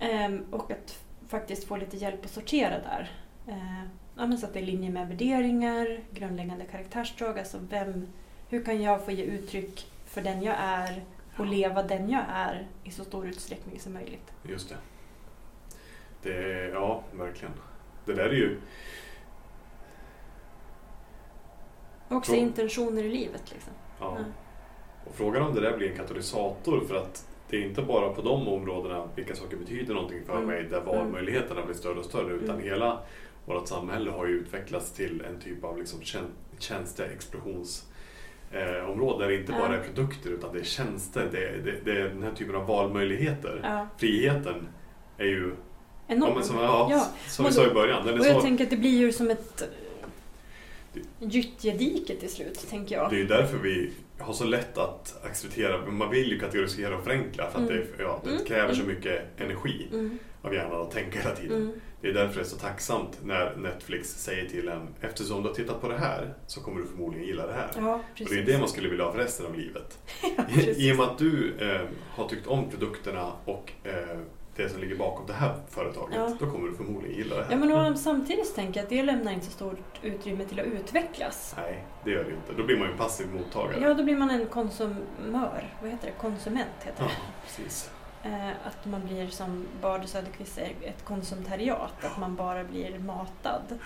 Ehm, 0.00 0.44
och 0.50 0.70
att 0.70 1.02
faktiskt 1.28 1.64
få 1.64 1.76
lite 1.76 1.96
hjälp 1.96 2.24
att 2.24 2.30
sortera 2.30 2.78
där. 2.78 3.10
Ehm, 3.48 3.88
ja, 4.30 4.36
så 4.36 4.46
att 4.46 4.52
det 4.52 4.58
är 4.58 4.62
i 4.62 4.66
linje 4.66 4.90
med 4.90 5.08
värderingar, 5.08 6.00
grundläggande 6.10 6.64
karaktärsdrag. 6.64 7.38
Alltså 7.38 7.58
vem, 7.70 8.06
hur 8.48 8.64
kan 8.64 8.82
jag 8.82 9.04
få 9.04 9.10
ge 9.10 9.24
uttryck 9.24 9.92
för 10.06 10.22
den 10.22 10.42
jag 10.42 10.56
är 10.58 11.04
och 11.36 11.46
leva 11.46 11.82
den 11.82 12.10
jag 12.10 12.22
är 12.28 12.66
i 12.84 12.90
så 12.90 13.04
stor 13.04 13.26
utsträckning 13.26 13.80
som 13.80 13.92
möjligt. 13.92 14.32
Just 14.42 14.68
det. 14.68 14.76
det. 16.22 16.68
Ja, 16.68 17.02
verkligen. 17.12 17.54
Det 18.04 18.12
där 18.14 18.28
är 18.28 18.34
ju... 18.34 18.60
Och 22.08 22.16
också 22.16 22.32
Frå- 22.32 22.36
intentioner 22.36 23.02
i 23.02 23.08
livet. 23.08 23.52
Liksom. 23.52 23.72
Ja. 24.00 24.16
Ja. 24.18 24.24
Och 25.04 25.14
frågan 25.14 25.42
om 25.42 25.54
det 25.54 25.60
där 25.60 25.76
blir 25.76 25.90
en 25.90 25.96
katalysator 25.96 26.80
för 26.80 26.94
att 26.94 27.28
det 27.50 27.56
är 27.56 27.60
inte 27.62 27.82
bara 27.82 28.08
på 28.12 28.22
de 28.22 28.48
områdena 28.48 29.08
vilka 29.14 29.34
saker 29.34 29.56
betyder 29.56 29.94
någonting 29.94 30.24
för 30.26 30.34
Mm. 30.36 30.46
mig 30.46 30.64
där 30.64 30.80
valmöjligheterna 30.80 31.64
blir 31.64 31.74
större 31.74 31.98
och 31.98 32.04
större 32.04 32.32
utan 32.34 32.54
Mm. 32.56 32.68
hela 32.68 32.98
vårt 33.44 33.68
samhälle 33.68 34.10
har 34.10 34.26
ju 34.26 34.32
utvecklats 34.32 34.92
till 34.92 35.22
en 35.28 35.40
typ 35.40 35.64
av 35.64 35.78
liksom 35.78 36.00
tjän- 36.02 36.32
tjänsteexplosionsområde 36.58 38.78
eh, 38.80 38.90
område 38.90 39.24
där 39.24 39.28
det 39.32 39.36
inte 39.40 39.52
Ja. 39.52 39.58
bara 39.58 39.76
är 39.76 39.82
produkter 39.82 40.30
utan 40.30 40.52
det 40.52 40.58
är 40.60 40.64
tjänster, 40.64 41.28
det 41.32 41.44
är, 41.48 41.58
det, 41.64 41.74
det 41.84 42.00
är 42.00 42.08
den 42.08 42.22
här 42.22 42.32
typen 42.32 42.54
av 42.54 42.66
valmöjligheter. 42.66 43.60
Ja, 43.62 43.88
Friheten 43.98 44.68
är 45.18 45.24
ju, 45.26 45.52
ja, 46.06 46.14
enormt. 46.14 46.34
men 46.34 46.44
som, 46.44 46.56
ja, 46.56 46.88
Ja, 46.90 47.06
som 47.28 47.44
vi 47.44 47.52
sa 47.52 47.66
i 47.70 47.74
början, 47.74 48.06
den 48.06 48.14
är 48.14 48.20
Och 48.20 48.26
jag 48.26 48.34
så, 48.34 48.40
tänker 48.40 48.64
att 48.64 48.70
det 48.70 48.76
blir 48.76 48.98
ju 48.98 49.12
som 49.12 49.30
ett 49.30 49.62
gyttjedike 51.20 52.16
till 52.16 52.30
slut, 52.30 52.66
tänker 52.70 52.96
jag. 52.96 53.10
det 53.10 53.16
är 53.16 53.20
ju 53.20 53.26
därför 53.26 53.58
vi 53.58 53.92
har 54.18 54.32
så 54.32 54.44
lätt 54.44 54.78
att 54.78 55.20
acceptera, 55.24 55.86
man 55.90 56.10
vill 56.10 56.28
ju 56.32 56.38
kategorisera 56.38 56.96
och 56.98 57.04
förenkla 57.04 57.50
för 57.50 57.58
att 57.62 57.70
Mm. 57.70 57.82
det, 57.96 58.02
ja, 58.02 58.20
det 58.24 58.30
Mm. 58.30 58.44
kräver 58.44 58.74
så 58.74 58.82
Mm. 58.82 58.94
mycket 58.94 59.40
energi 59.40 59.88
Mm. 59.92 60.18
av 60.42 60.54
hjärnan 60.54 60.80
att 60.80 60.90
tänka 60.90 61.18
hela 61.20 61.34
tiden. 61.34 61.80
Det 62.00 62.08
är 62.08 62.12
därför 62.12 62.34
det 62.34 62.40
är 62.40 62.44
så 62.44 62.56
tacksamt 62.56 63.18
när 63.24 63.56
Netflix 63.56 64.08
säger 64.08 64.48
till 64.48 64.68
en 64.68 64.88
eftersom 65.00 65.42
du 65.42 65.48
har 65.48 65.54
tittat 65.54 65.80
på 65.80 65.88
det 65.88 65.98
här 65.98 66.34
så 66.46 66.60
kommer 66.60 66.80
du 66.80 66.86
förmodligen 66.86 67.26
gilla 67.26 67.46
det 67.46 67.52
här. 67.52 67.70
Ja, 67.76 67.94
och 67.94 68.28
det 68.30 68.38
är 68.38 68.42
det 68.44 68.58
man 68.58 68.68
skulle 68.68 68.88
vilja 68.88 69.04
ha 69.04 69.12
för 69.12 69.18
resten 69.18 69.46
av 69.46 69.54
livet. 69.58 69.98
ja, 70.36 70.44
I 70.76 70.92
och 70.92 70.96
med 70.96 71.06
att 71.06 71.18
du 71.18 71.54
eh, 71.60 71.80
har 72.10 72.28
tyckt 72.28 72.46
om 72.46 72.70
produkterna 72.70 73.32
och 73.44 73.72
eh, 73.84 74.18
det 74.56 74.68
som 74.68 74.80
ligger 74.80 74.96
bakom 74.96 75.26
det 75.26 75.32
här 75.32 75.54
företaget, 75.68 76.16
Ja. 76.16 76.36
då 76.40 76.46
kommer 76.50 76.68
du 76.68 76.74
förmodligen 76.76 77.16
gilla 77.16 77.36
det 77.36 77.42
här. 77.44 77.50
Ja, 77.50 77.56
men 77.56 77.72
och 77.92 77.98
samtidigt 77.98 78.54
tänker 78.54 78.80
jag 78.80 78.84
att 78.84 78.90
det 78.90 79.02
lämnar 79.02 79.32
inte 79.32 79.46
så 79.46 79.52
stort 79.52 79.78
utrymme 80.02 80.44
till 80.44 80.60
att 80.60 80.66
utvecklas. 80.66 81.54
Nej, 81.56 81.84
det 82.04 82.10
gör 82.10 82.24
det 82.24 82.30
inte. 82.30 82.52
Då 82.56 82.62
blir 82.64 82.76
man 82.76 82.86
ju 82.86 82.92
en 82.92 82.98
passiv 82.98 83.26
mottagare. 83.34 83.80
Ja, 83.80 83.94
då 83.94 84.04
blir 84.04 84.16
man 84.16 84.30
en 84.30 84.46
konsumör. 84.46 85.74
Vad 85.82 85.90
heter 85.90 86.06
det? 86.06 86.12
Konsument 86.18 86.68
heter 86.84 87.04
Ja, 87.04 87.08
det. 87.10 87.42
precis. 87.46 87.90
Eh, 88.22 88.48
att 88.48 88.84
man 88.86 89.06
blir 89.06 89.26
som 89.28 89.66
Bard 89.82 90.06
Söderqvist 90.06 90.54
säger, 90.54 90.74
ett 90.82 91.04
konsumteriat. 91.04 92.04
Att 92.04 92.18
man 92.18 92.36
bara 92.36 92.64
blir 92.64 92.98
matad. 92.98 93.78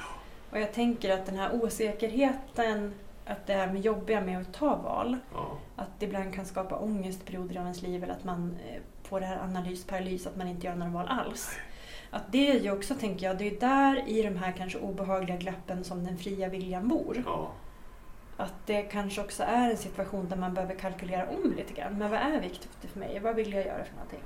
Och 0.51 0.59
jag 0.61 0.73
tänker 0.75 1.11
att 1.15 1.27
den 1.27 1.37
här 1.37 1.55
osäkerheten, 1.65 2.95
att 3.27 3.47
det 3.47 3.53
här 3.53 3.73
med 3.73 3.81
jobbiga 3.81 4.21
med 4.21 4.41
att 4.41 4.53
ta 4.55 4.77
val, 4.77 5.17
Ja. 5.35 5.59
att 5.77 5.89
det 5.99 6.07
ibland 6.07 6.35
kan 6.35 6.47
skapa 6.47 6.77
ångestperioder 6.79 7.57
av 7.57 7.63
ens 7.63 7.83
liv 7.83 8.05
eller 8.05 8.13
att 8.15 8.25
man 8.25 8.57
får 9.11 9.21
det 9.21 9.27
här 9.27 9.39
analysparalys, 9.39 10.27
att 10.27 10.37
man 10.37 10.49
inte 10.49 10.67
gör 10.67 10.75
några 10.75 10.93
val 10.93 11.07
alls. 11.09 11.51
Att 12.11 12.33
det 12.33 12.51
är 12.51 12.61
ju 12.61 12.73
också, 12.73 12.95
tänker 12.95 13.27
jag, 13.27 13.39
det 13.39 13.57
är 13.57 13.61
där 13.61 14.09
i 14.09 14.23
de 14.23 14.37
här 14.37 14.53
kanske 14.53 14.79
obehagliga 14.79 15.37
glappen 15.37 15.85
som 15.85 16.05
den 16.05 16.19
fria 16.19 16.49
viljan 16.49 16.89
bor. 16.89 17.23
ja. 17.27 17.53
Att 18.37 18.67
det 18.67 18.83
kanske 18.83 19.21
också 19.21 19.43
är 19.43 19.71
en 19.71 19.77
situation 19.77 20.29
där 20.29 20.37
man 20.37 20.55
behöver 20.55 20.75
kalkylera 20.75 21.29
om 21.29 21.55
lite 21.57 21.75
grann. 21.75 21.99
Men 21.99 22.11
vad 22.11 22.21
är 22.21 22.41
viktigt 22.41 22.91
för 22.93 22.99
mig? 22.99 23.21
Vad 23.21 23.35
vill 23.35 23.53
jag 23.53 23.67
göra 23.67 23.85
för 23.85 23.95
någonting? 23.95 24.21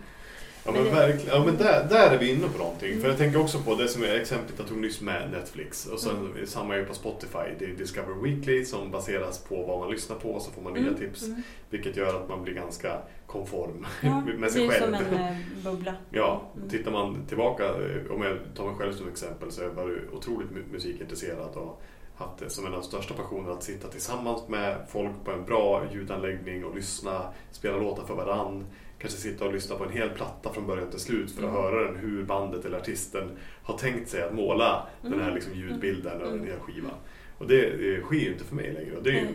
Ja 0.67 0.73
Men 0.73 0.83
men, 0.83 0.93
det- 0.95 0.99
verkligen. 1.01 1.37
Ja, 1.37 1.45
men 1.45 1.57
där, 1.57 1.87
där 1.91 2.11
är 2.11 2.19
vi 2.19 2.31
inne 2.31 2.49
på 2.49 2.59
någonting. 2.59 2.89
Mm. 2.91 3.01
För 3.03 3.09
jag 3.09 3.19
tänker 3.19 3.41
också 3.41 3.59
på 3.59 3.75
det 3.75 3.89
som 3.89 4.03
är 4.03 4.15
exemplet 4.21 4.55
jag 4.59 4.67
tog 4.69 4.79
nyss 4.79 5.01
med 5.01 5.31
Netflix. 5.31 5.87
Och 5.87 6.01
sen 6.01 6.17
Mm. 6.17 6.47
samma 6.47 6.77
är 6.77 6.85
på 6.85 6.95
Spotify. 6.95 7.39
Det 7.59 7.65
är 7.65 7.69
Discover 7.69 8.15
Weekly 8.23 8.65
som 8.65 8.91
baseras 8.91 9.39
på 9.45 9.63
vad 9.63 9.79
man 9.79 9.91
lyssnar 9.91 10.17
på. 10.17 10.41
Så 10.41 10.51
får 10.51 10.63
man 10.63 10.73
nya 10.73 10.83
Mm, 10.89 10.95
tips. 11.01 11.23
mm. 11.27 11.43
Vilket 11.71 11.97
gör 11.97 12.15
att 12.23 12.29
man 12.29 12.43
blir 12.43 12.55
ganska 12.55 12.99
konform 13.27 13.87
Ja, 14.03 14.21
med 14.27 14.41
det 14.41 14.51
sig 14.51 14.65
är 14.67 14.71
själv. 14.71 14.85
som 14.85 14.95
en 14.95 15.15
eh, 15.15 15.37
bubbla. 15.65 15.95
Ja, 16.11 16.43
Mm. 16.57 16.69
tittar 16.69 16.91
man 16.91 17.27
tillbaka, 17.29 17.65
eh, 17.65 18.13
om 18.13 18.23
jag 18.23 18.39
tar 18.57 18.67
mig 18.67 18.75
själv 18.75 18.93
som 18.93 19.09
exempel, 19.09 19.51
så 19.53 19.61
har 19.63 19.69
jag 19.69 19.75
varit 19.75 19.99
otroligt 20.13 20.51
mu- 20.51 20.73
musikintresserad 20.73 21.55
och 21.55 21.83
haft 22.17 22.39
det 22.39 22.51
som 22.51 22.67
en 22.67 22.75
av 22.75 22.81
de 22.81 22.87
största 22.87 23.15
passionerna 23.15 23.53
att 23.53 23.63
sitta 23.63 23.89
tillsammans 23.89 24.49
med 24.49 24.77
folk 24.89 25.13
på 25.25 25.31
en 25.31 25.45
bra 25.45 25.83
ljudanläggning 25.93 26.65
och 26.65 26.75
lyssna, 26.77 27.23
spela 27.51 27.77
låtar 27.77 28.05
för 28.05 28.15
varann. 28.15 28.65
Kanske 29.05 29.21
sitta 29.21 29.45
och 29.45 29.53
lyssna 29.53 29.77
på 29.77 29.85
en 29.85 29.91
hel 29.91 30.09
platta 30.11 30.53
från 30.53 30.67
början 30.67 30.91
till 30.91 31.01
slut 31.01 31.31
för 31.31 31.43
att 31.43 31.49
Mm. 31.49 31.63
höra 31.63 31.85
den, 31.85 31.97
hur 31.97 32.23
bandet 32.25 32.65
eller 32.65 32.79
artisten 32.79 33.31
har 33.63 33.79
tänkt 33.79 34.09
sig 34.11 34.23
att 34.23 34.35
måla 34.35 34.87
den 35.03 35.13
här 35.13 35.21
Mm. 35.23 35.35
liksom 35.35 35.55
ljudbilden 35.55 36.13
över 36.21 36.27
en 36.27 36.33
Mm. 36.33 36.47
hel 36.47 36.59
skiva. 36.59 36.91
Och 37.39 37.47
det, 37.47 37.77
det 37.77 38.01
sker 38.03 38.17
ju 38.17 38.33
inte 38.33 38.45
för 38.45 38.55
mig 38.55 38.73
längre. 38.73 38.97
Och 38.97 39.03
det 39.03 39.11
är 39.11 39.15
ju, 39.15 39.27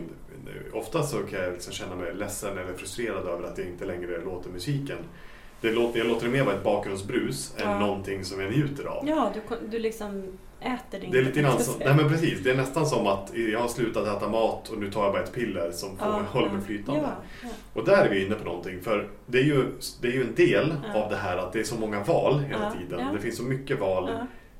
ofta 0.72 1.02
så 1.02 1.18
kan 1.18 1.40
jag 1.40 1.52
liksom 1.52 1.72
känna 1.72 1.96
mig 1.96 2.14
ledsen 2.14 2.58
eller 2.58 2.72
frustrerad 2.74 3.26
över 3.28 3.44
att 3.48 3.58
jag 3.58 3.66
inte 3.66 3.84
längre 3.84 4.20
låter 4.24 4.50
musiken. 4.50 4.98
Det 5.60 5.72
låter, 5.72 5.98
jag 5.98 6.08
låter 6.08 6.26
det 6.26 6.32
mer 6.32 6.44
vara 6.44 6.54
ett 6.56 6.64
bakgrundsbrus 6.64 7.54
Ja. 7.58 7.64
än 7.64 7.80
någonting 7.80 8.24
som 8.24 8.40
jag 8.40 8.50
njuter 8.50 8.84
av. 8.84 9.08
Ja, 9.08 9.32
du, 9.34 9.56
du 9.70 9.78
liksom 9.78 10.38
äter 10.60 11.00
din 11.00 11.10
Det 11.10 11.18
är 11.18 11.22
lite 11.22 11.40
grann 11.40 11.58
som, 11.58 11.74
nej 11.78 11.94
men 11.94 12.08
precis, 12.08 12.40
det 12.44 12.50
är 12.50 12.54
nästan 12.56 12.86
som 12.86 13.06
att 13.06 13.32
jag 13.52 13.60
har 13.60 13.68
slutat 13.68 14.16
äta 14.16 14.28
mat 14.28 14.68
och 14.68 14.78
nu 14.78 14.90
tar 14.90 15.02
jag 15.04 15.12
bara 15.12 15.22
ett 15.22 15.32
piller 15.34 15.70
som 15.72 15.96
får, 15.96 16.08
Ja, 16.08 16.22
håller 16.32 16.50
mig 16.50 16.62
flytande. 16.62 17.00
Ja, 17.00 17.14
ja. 17.42 17.48
Och 17.72 17.84
där 17.84 18.04
är 18.04 18.10
vi 18.10 18.26
inne 18.26 18.34
på 18.34 18.44
någonting, 18.44 18.80
för 18.82 19.08
det 19.26 19.38
är 19.38 19.44
ju, 19.44 19.64
det 20.00 20.08
är 20.08 20.12
ju 20.12 20.22
en 20.22 20.34
del 20.34 20.74
av 20.94 21.10
det 21.10 21.16
här 21.16 21.36
att 21.36 21.52
det 21.52 21.60
är 21.60 21.64
så 21.64 21.74
många 21.76 22.04
val 22.04 22.38
hela 22.38 22.70
tiden. 22.72 23.14
Det 23.14 23.20
finns 23.20 23.36
så 23.36 23.42
mycket 23.42 23.80
val 23.80 24.08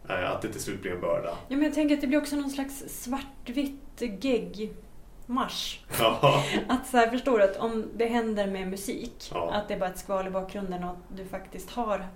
eh, 0.08 0.30
att 0.30 0.42
det 0.42 0.48
till 0.48 0.60
slut 0.60 0.82
blir 0.82 0.92
en 0.92 1.00
börda. 1.00 1.28
ja, 1.48 1.56
men 1.56 1.62
jag 1.62 1.74
tänker 1.74 1.94
att 1.94 2.00
det 2.00 2.06
blir 2.06 2.18
också 2.18 2.36
någon 2.36 2.50
slags 2.50 2.84
svartvitt 2.88 4.02
gegg-marsch. 4.20 5.80
Ja. 5.98 6.44
Att 6.68 6.86
så 6.86 6.96
här, 6.96 7.10
förstår 7.10 7.38
du 7.38 7.44
att 7.44 7.56
om 7.56 7.84
det 7.96 8.06
händer 8.06 8.46
med 8.46 8.68
musik, 8.68 9.30
Ja. 9.34 9.50
att 9.52 9.68
det 9.68 9.74
är 9.74 9.78
bara 9.78 9.90
ett 9.90 9.98
skval 9.98 10.26
i 10.26 10.30
bakgrunden 10.30 10.84
och 10.84 10.90
att 10.90 11.16
du 11.16 11.24
faktiskt 11.24 11.70
har 11.70 12.06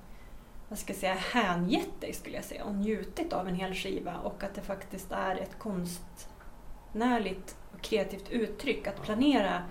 vad 0.75 0.79
ska 0.79 0.93
jag 0.93 1.01
säga, 1.01 1.15
hängett 1.15 2.01
dig 2.01 2.13
skulle 2.13 2.37
jag 2.37 2.45
säga 2.45 2.65
och 2.65 2.75
njutit 2.75 3.33
av 3.33 3.49
en 3.49 3.55
hel 3.55 3.75
skiva 3.75 4.15
och 4.19 4.45
att 4.45 4.55
det 4.55 4.61
faktiskt 4.61 5.13
är 5.13 5.37
ett 5.37 5.59
konstnärligt 5.59 7.57
och 7.75 7.81
kreativt 7.81 8.31
uttryck 8.31 8.87
att 8.87 9.03
planera 9.03 9.63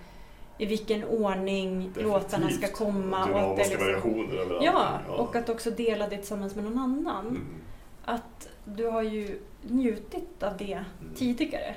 i 0.58 0.66
vilken 0.66 1.04
ordning 1.04 1.92
låtarna 1.96 2.22
ska 2.50 2.60
Definitivt. 2.60 2.72
komma. 2.72 3.24
Och 3.24 3.40
att 3.50 3.56
det 3.56 3.62
liksom, 3.62 3.86
variationer 3.86 4.34
överallt. 4.36 4.64
ja, 4.64 4.98
och 5.08 5.36
att 5.36 5.48
också 5.48 5.70
dela 5.70 6.08
det 6.08 6.16
tillsammans 6.16 6.54
med 6.54 6.64
någon 6.64 6.78
annan. 6.78 7.26
Mm. 7.26 7.46
Att 8.04 8.48
du 8.64 8.86
har 8.86 9.02
ju 9.02 9.38
njutit 9.62 10.42
av 10.42 10.56
det 10.56 10.72
Mm. 10.72 11.14
tidigare. 11.14 11.74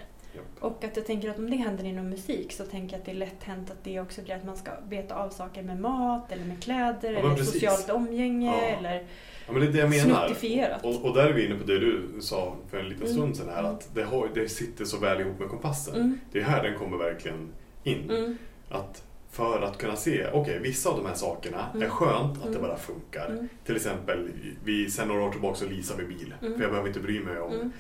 Och 0.60 0.84
att 0.84 0.98
jag 0.98 1.06
tänker 1.06 1.29
att 1.29 1.38
om 1.38 1.50
det 1.50 1.56
händer 1.56 1.84
inom 1.84 2.10
musik 2.10 2.51
så 2.51 2.63
tänker 2.65 2.94
jag 2.94 3.00
att 3.00 3.06
det 3.06 3.12
är 3.12 3.15
lätt 3.15 3.44
hänt 3.44 3.72
att 3.72 3.84
det 3.84 4.00
också 4.00 4.22
blir 4.22 4.36
att 4.36 4.46
man 4.46 4.58
ska 4.58 4.72
beta 4.89 5.15
av 5.15 5.29
saker 5.29 5.63
med 5.63 5.79
mat 5.79 6.32
eller 6.32 6.46
med 6.46 6.63
kläder 6.63 7.12
Ja, 7.13 7.20
eller 7.20 7.36
precis. 7.36 7.53
socialt 7.53 7.89
umgänge 7.89 8.48
Ja. 8.48 8.62
eller 8.77 9.03
Ja, 9.48 9.53
men 9.53 9.62
det 9.62 9.67
är 9.67 9.72
det 9.72 9.79
jag 9.79 9.89
menar. 9.89 10.36
Och, 10.84 11.06
och 11.06 11.13
där 11.15 11.27
är 11.27 11.34
vi 11.34 11.46
inne 11.46 11.56
på 11.56 11.63
det 11.67 11.79
du 11.79 12.03
sa 12.22 12.56
för 12.70 12.77
en 12.79 12.89
liten 12.89 13.03
Mm. 13.03 13.15
stund 13.17 13.38
sedan 13.38 13.50
här, 13.56 13.63
att 13.63 13.89
det, 13.96 14.03
har, 14.03 14.29
det 14.34 14.50
sitter 14.50 14.86
så 14.86 14.98
väl 14.98 15.22
ihop 15.22 15.39
med 15.39 15.50
kompassen. 15.50 15.96
Mm, 15.96 16.20
Det 16.32 16.39
är 16.39 16.44
här 16.44 16.63
den 16.63 16.77
kommer 16.79 16.98
verkligen 16.98 17.50
in. 17.84 18.10
mm, 18.12 18.38
Att 18.70 19.03
för 19.32 19.62
att 19.62 19.77
kunna 19.77 19.96
se, 19.96 20.27
okej 20.34 20.60
vissa 20.60 20.89
av 20.89 20.98
de 20.98 21.06
här 21.08 21.13
sakerna 21.15 21.58
är 21.74 21.77
Mm. 21.77 21.89
skönt 21.89 22.38
att 22.38 22.44
det 22.44 22.50
Mm. 22.50 22.62
bara 22.62 22.77
funkar. 22.77 23.29
mm, 23.29 23.50
Till 23.65 23.75
exempel, 23.75 24.29
vi, 24.63 24.89
sen 24.89 25.08
några 25.08 25.24
år 25.24 25.32
tillbaka 25.32 25.56
så 25.56 25.65
leasar 25.65 25.96
vi 25.98 26.03
bil. 26.06 26.34
Mm. 26.41 26.53
För 26.56 26.62
jag 26.62 26.70
behöver 26.72 26.88
inte 26.88 27.00
bry 27.00 27.20
mig 27.20 27.39
om 27.39 27.53
mm, 27.53 27.72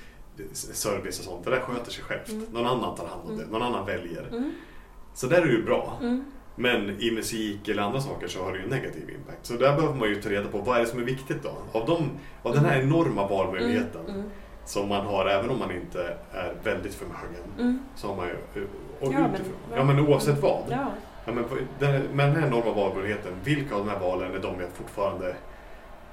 service 0.53 1.19
och 1.19 1.25
sånt. 1.25 1.45
Det 1.45 1.51
där 1.51 1.59
sköter 1.59 1.91
sig 1.91 2.03
självt. 2.03 2.29
Mm. 2.29 2.45
Någon 2.51 2.65
annan 2.65 2.95
tar 2.95 3.07
hand 3.07 3.21
om 3.29 3.37
det. 3.37 3.43
Mm. 3.43 3.51
Någon 3.53 3.61
annan 3.61 3.85
väljer. 3.85 4.27
mm, 4.31 4.51
Så 5.13 5.27
där 5.27 5.41
är 5.41 5.45
det 5.45 5.51
ju 5.51 5.63
bra. 5.63 5.97
mm, 6.01 6.25
Men 6.55 6.89
i 7.01 7.11
musik 7.11 7.67
eller 7.67 7.83
andra 7.83 8.01
saker 8.01 8.27
så 8.27 8.43
har 8.43 8.51
det 8.51 8.57
ju 8.57 8.63
en 8.63 8.69
negativ 8.69 9.09
impact. 9.09 9.45
Så 9.45 9.53
där 9.53 9.75
behöver 9.75 9.93
man 9.95 10.09
ju 10.09 10.21
ta 10.21 10.29
reda 10.29 10.47
på 10.47 10.57
vad 10.57 10.77
är 10.77 10.81
det 10.81 10.87
som 10.87 10.99
är 10.99 11.03
viktigt 11.03 11.43
då? 11.43 11.79
Av, 11.79 11.85
de, 11.85 12.09
av 12.43 12.53
den 12.55 12.65
här 12.65 12.81
enorma 12.81 13.27
valmöjligheten 13.27 14.01
mm, 14.05 14.15
mm, 14.15 14.29
som 14.65 14.89
man 14.89 15.05
har 15.05 15.25
även 15.25 15.49
om 15.49 15.59
man 15.59 15.71
inte 15.71 16.17
är 16.31 16.53
väldigt 16.63 16.93
förmögen. 16.95 17.43
mm. 17.59 17.79
Så 17.95 18.07
har 18.07 18.15
man 18.15 18.27
ju, 18.27 18.33
och 18.99 19.13
Ja, 19.13 19.19
men- 19.19 19.33
utifrån, 19.33 19.53
ja, 19.75 19.83
men 19.83 19.99
oavsett 19.99 20.39
vad. 20.41 20.63
Ja, 20.69 20.87
Ja, 21.25 21.33
men 21.33 21.43
den, 21.79 22.01
med 22.03 22.27
den 22.27 22.35
här 22.35 22.47
enorma 22.47 22.71
valmöjligheten, 22.71 23.33
vilka 23.43 23.75
av 23.75 23.85
de 23.85 23.91
här 23.91 23.99
valen 23.99 24.35
är 24.35 24.39
de 24.39 24.59
jag 24.61 24.69
fortfarande 24.69 25.35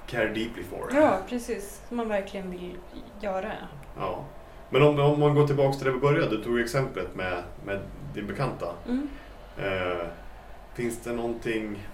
care 0.07 0.27
deeply 0.27 0.63
for? 0.63 0.89
ja, 0.93 1.17
precis. 1.29 1.81
Som 1.87 1.97
man 1.97 2.07
verkligen 2.09 2.51
vill 2.51 2.77
göra. 3.21 3.51
Ja. 3.99 4.23
Men 4.69 4.81
om, 4.81 4.99
om 4.99 5.19
man 5.19 5.35
går 5.35 5.47
tillbaka 5.47 5.77
till 5.77 5.85
det 5.85 5.91
vi 5.91 5.99
började, 5.99 6.37
du 6.37 6.43
tog 6.43 6.59
exemplet 6.59 7.15
med, 7.15 7.43
med 7.65 7.79
din 8.13 8.27
bekanta. 8.27 8.67
Mm. 8.87 9.07
Eh, 9.57 10.05
finns 10.75 10.99
det 11.03 11.11
någonting... 11.13 11.87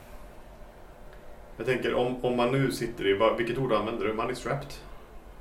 Jag 1.58 1.66
tänker 1.66 1.94
om, 1.94 2.26
om 2.26 2.38
man 2.38 2.52
nu 2.52 2.72
sitter 2.72 3.08
i, 3.08 3.36
vilket 3.38 3.58
ord 3.58 3.74
använder 3.74 4.06
du? 4.08 4.14
Money 4.14 4.36
strapped? 4.36 4.74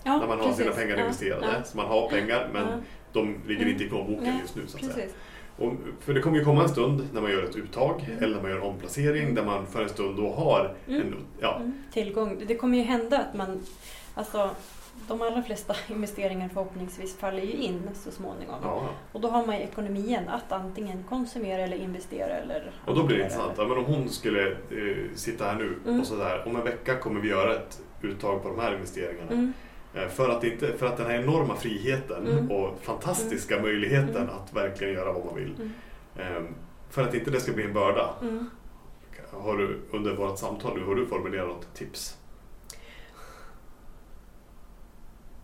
Ja, 0.05 0.17
när 0.19 0.27
man 0.27 0.41
har 0.41 0.53
sina 0.53 0.57
precis. 0.71 0.75
pengar 0.83 0.97
Ja, 0.97 1.03
investerade. 1.03 1.47
ja, 1.47 1.63
Så 1.65 1.77
man 1.77 1.87
har 1.87 2.09
pengar 2.09 2.49
men 2.53 2.67
de 3.13 3.41
ligger 3.47 3.63
Mm. 3.63 3.73
inte 3.73 3.85
i 3.85 3.89
plånboken 3.89 4.39
just 4.41 4.57
nu 4.57 4.63
så 4.67 4.77
att 4.79 4.85
säga. 4.85 4.95
precis. 4.95 5.15
Och, 5.59 5.73
för 6.01 6.15
det 6.15 6.21
kommer 6.21 6.39
ju 6.39 6.45
komma 6.45 6.63
en 6.63 6.69
stund 6.69 7.09
när 7.13 7.21
man 7.21 7.31
gör 7.31 7.43
ett 7.43 7.57
uttag 7.57 8.05
Mm. 8.09 8.25
eller 8.25 8.35
när 8.35 8.43
man 8.43 8.51
gör 8.51 8.59
en 8.59 8.65
omplacering 8.67 9.23
Mm. 9.23 9.35
där 9.35 9.45
man 9.45 9.67
för 9.67 9.83
en 9.83 9.89
stund 9.89 10.17
då 10.17 10.33
har 10.33 10.75
Mm. 10.89 11.01
en... 11.01 11.15
Ja, 11.41 11.57
Mm. 11.57 11.73
Tillgång. 11.93 12.43
Det 12.47 12.55
kommer 12.57 12.79
ju 12.79 12.85
hända 12.85 13.19
att 13.19 13.35
man, 13.35 13.61
alltså 14.15 14.51
de 15.09 15.23
allra 15.23 15.43
flesta 15.43 15.75
investeringar 15.89 16.49
förhoppningsvis 16.49 17.17
faller 17.19 17.43
ju 17.43 17.53
in 17.53 17.83
så 17.95 18.11
småningom. 18.11 18.55
ja. 18.63 18.89
Och 19.13 19.21
då 19.21 19.29
har 19.29 19.47
man 19.47 19.57
ju 19.57 19.63
ekonomin 19.63 20.29
att 20.29 20.53
antingen 20.53 21.05
konsumera 21.09 21.63
eller 21.63 21.77
investera 21.77 22.33
eller 22.37 22.71
Och 22.87 22.95
då 22.95 23.03
blir 23.03 23.17
det 23.17 23.23
intressant. 23.23 23.53
Ja, 23.57 23.67
men 23.67 23.79
om 23.79 23.85
hon 23.85 24.09
skulle 24.09 24.49
eh, 24.51 24.57
sitta 25.15 25.45
här 25.45 25.55
nu 25.55 25.79
Mm. 25.87 26.01
och 26.01 26.07
sådär, 26.07 26.43
om 26.47 26.57
en 26.57 26.65
vecka 26.65 26.97
kommer 26.99 27.21
vi 27.21 27.29
göra 27.29 27.55
ett 27.57 27.81
uttag 28.03 28.43
på 28.43 28.49
de 28.49 28.59
här 28.59 28.75
investeringarna. 28.75 29.31
Mm. 29.33 29.53
Eh, 29.95 30.09
För 30.09 30.29
att, 30.29 30.45
inte, 30.45 30.73
för 30.77 30.87
att 30.87 30.97
den 30.97 31.07
här 31.07 31.15
enorma 31.23 31.57
friheten 31.57 32.27
Mm. 32.27 32.51
och 32.51 32.79
fantastiska 32.83 33.63
möjligheten 33.63 34.17
Mm. 34.17 34.29
att 34.31 34.53
verkligen 34.53 34.95
göra 34.95 35.13
vad 35.13 35.25
man 35.25 35.35
vill. 35.35 35.55
Mm. 35.55 36.37
Eh, 36.37 36.43
För 36.91 37.03
att 37.03 37.15
inte 37.15 37.31
det 37.31 37.41
ska 37.41 37.53
bli 37.53 37.65
en 37.65 37.73
börda. 37.73 38.11
Mm. 38.23 38.51
Har 39.33 39.57
du 39.57 39.81
under 39.91 40.15
vårt 40.15 40.39
samtal 40.39 40.79
nu, 40.79 40.85
har 40.85 40.95
du 40.95 41.07
formulerat 41.07 41.75
tips? 41.75 42.17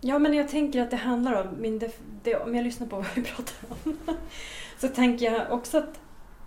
Ja, 0.06 0.18
men 0.18 0.34
jag 0.34 0.48
tänker 0.48 0.82
att 0.82 0.90
det 0.90 0.96
handlar 0.96 1.40
om, 1.42 1.60
min 1.60 1.80
def- 1.80 2.00
det, 2.22 2.36
om 2.36 2.54
jag 2.54 2.64
lyssnar 2.64 2.86
på 2.86 2.96
vad 2.96 3.06
vi 3.14 3.22
pratar 3.22 3.54
om, 3.68 3.96
så 4.78 4.88
tänker 4.88 5.32
jag 5.32 5.52
också 5.52 5.78
att 5.78 6.00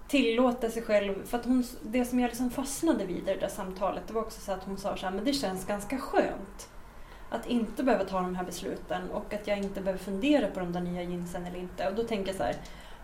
tillåta 0.08 0.70
sig 0.70 0.82
själv, 0.82 1.26
för 1.26 1.38
att 1.38 1.46
hon, 1.46 1.64
det 1.82 2.06
som 2.06 2.20
jag 2.20 2.28
liksom 2.28 2.50
fastnade 2.50 3.06
vid 3.06 3.18
i 3.18 3.22
det 3.22 3.36
där 3.36 3.48
samtalet, 3.48 4.04
det 4.08 4.14
var 4.14 4.22
också 4.22 4.42
så 4.42 4.52
att 4.52 4.64
hon 4.64 4.78
sa 4.78 4.98
så 4.98 5.06
här, 5.06 5.14
men 5.14 5.26
det 5.26 5.34
känns 5.34 5.66
ganska 5.66 5.98
skönt 5.98 6.70
att 7.30 7.48
inte 7.48 7.84
behöva 7.84 8.04
ta 8.04 8.22
de 8.22 8.36
här 8.36 8.44
besluten 8.44 9.12
och 9.12 9.34
att 9.34 9.48
jag 9.48 9.58
inte 9.58 9.82
behöver 9.82 10.04
fundera 10.04 10.48
på 10.48 10.60
de 10.60 10.72
där 10.72 10.82
nya 10.82 11.04
jeansen 11.04 11.46
eller 11.46 11.60
inte. 11.60 11.90
Och 11.90 11.96
då 11.96 12.04
tänker 12.04 12.28
jag 12.28 12.36
så 12.36 12.44
här, 12.44 12.56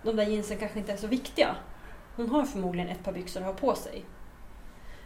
de 0.03 0.15
där 0.15 0.25
jeansen 0.25 0.57
kanske 0.57 0.79
inte 0.79 0.93
är 0.93 0.97
så 0.97 1.07
viktiga. 1.07 1.55
Hon 2.15 2.29
har 2.29 2.45
förmodligen 2.45 2.89
ett 2.89 3.03
par 3.03 3.13
byxor 3.13 3.39
att 3.39 3.45
ha 3.45 3.53
på 3.53 3.75
sig. 3.75 4.05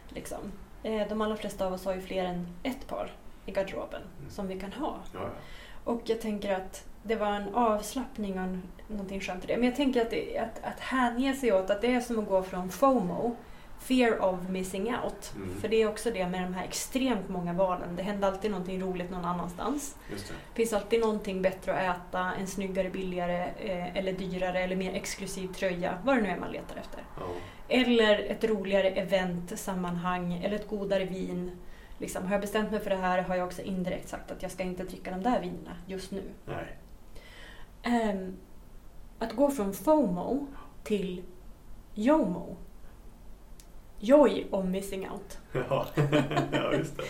Liksom. 0.08 0.52
Eh, 0.82 1.08
de 1.08 1.20
allra 1.20 1.36
flesta 1.36 1.66
av 1.66 1.72
oss 1.72 1.84
har 1.84 1.94
ju 1.94 2.00
fler 2.00 2.24
än 2.24 2.46
ett 2.62 2.86
par 2.86 3.12
i 3.50 3.52
garderoben 3.52 4.02
Mm. 4.18 4.30
som 4.30 4.46
vi 4.48 4.60
kan 4.60 4.72
ha. 4.72 4.96
Ja, 5.14 5.20
ja. 5.22 5.28
Och 5.84 6.02
jag 6.04 6.20
tänker 6.20 6.54
att 6.54 6.84
det 7.02 7.16
var 7.16 7.26
en 7.32 7.54
avslappning 7.54 8.38
och 8.40 8.56
någonting 8.90 9.20
skönt 9.20 9.44
i 9.44 9.46
det. 9.46 9.56
Men 9.56 9.64
jag 9.66 9.76
tänker 9.76 10.02
att, 10.02 10.10
det, 10.10 10.38
att, 10.38 10.60
att 10.64 10.80
hänge 10.80 11.34
sig 11.34 11.52
åt 11.52 11.70
att 11.70 11.80
det 11.80 11.94
är 11.94 12.00
som 12.00 12.18
att 12.18 12.28
gå 12.28 12.42
från 12.42 12.70
FOMO, 12.70 13.36
fear 13.78 14.24
of 14.24 14.48
missing 14.48 14.82
out. 15.04 15.32
Mm. 15.36 15.60
För 15.60 15.68
det 15.68 15.82
är 15.82 15.88
också 15.88 16.10
det 16.10 16.28
med 16.28 16.42
de 16.42 16.54
här 16.54 16.64
extremt 16.64 17.28
många 17.28 17.52
valen. 17.52 17.96
Det 17.96 18.02
händer 18.02 18.28
alltid 18.28 18.50
någonting 18.50 18.82
roligt 18.82 19.10
någon 19.10 19.24
annanstans. 19.24 19.96
Just 20.10 20.28
det. 20.28 20.34
Finns 20.54 20.72
alltid 20.72 21.00
någonting 21.00 21.42
bättre 21.42 21.90
att 21.90 21.96
äta, 21.96 22.32
en 22.40 22.46
snyggare, 22.46 22.90
billigare 22.90 23.44
eh, 23.58 23.96
eller 23.96 24.12
dyrare 24.12 24.60
eller 24.60 24.76
mer 24.76 24.94
exklusiv 24.94 25.48
tröja. 25.48 25.98
Vad 26.04 26.16
det 26.16 26.22
nu 26.22 26.28
är 26.28 26.36
man 26.36 26.52
letar 26.52 26.76
efter. 26.76 27.02
Ja. 27.20 27.26
Eller 27.68 28.18
ett 28.18 28.44
roligare 28.44 28.90
event, 28.90 29.58
sammanhang 29.58 30.40
eller 30.44 30.56
ett 30.56 30.68
godare 30.68 31.04
vin. 31.04 31.50
Liksom, 32.00 32.24
har 32.26 32.32
jag 32.32 32.40
bestämt 32.40 32.70
mig 32.70 32.80
för 32.80 32.90
det 32.90 32.96
här 32.96 33.22
har 33.22 33.36
jag 33.36 33.46
också 33.46 33.62
indirekt 33.62 34.08
sagt 34.08 34.30
att 34.30 34.42
jag 34.42 34.50
ska 34.50 34.62
inte 34.62 34.84
dricka 34.84 35.10
de 35.10 35.22
där 35.22 35.40
vinerna 35.40 35.76
just 35.86 36.10
nu. 36.10 36.22
Nej. 36.44 36.76
Ehm, 37.82 38.36
att 39.18 39.32
gå 39.32 39.50
från 39.50 39.72
FOMO 39.72 40.46
till 40.84 41.22
JOMO. 41.94 42.56
Joy 43.98 44.46
of 44.50 44.64
missing 44.64 45.10
out. 45.10 45.38
Ja, 45.68 45.86
ja 46.52 46.72
just 46.72 46.96
det. 46.96 47.02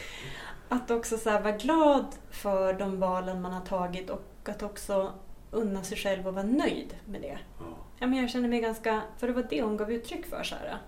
Att 0.69 0.91
också 0.91 1.19
så 1.19 1.31
vara 1.31 1.57
glad 1.57 2.07
för 2.31 2.73
de 2.73 3.01
valen 3.01 3.43
man 3.43 3.53
har 3.53 3.67
tagit 3.67 4.11
och 4.11 4.49
att 4.49 4.63
också 4.63 5.13
unna 5.51 5.83
sig 5.83 5.99
själv 5.99 6.29
och 6.29 6.35
vara 6.35 6.47
nöjd 6.47 6.97
med 7.05 7.23
det. 7.23 7.39
Ja. 7.59 7.65
Ja, 7.99 8.07
men 8.07 8.19
jag 8.19 8.31
känner 8.31 8.49
mig 8.49 8.61
ganska, 8.61 9.03
för 9.19 9.27
det 9.27 9.33
var 9.33 9.47
det 9.51 9.63
hon 9.63 9.77
gav 9.77 9.93
uttryck 9.93 10.27
för 10.27 10.43
så 10.43 10.55
här. 10.55 10.79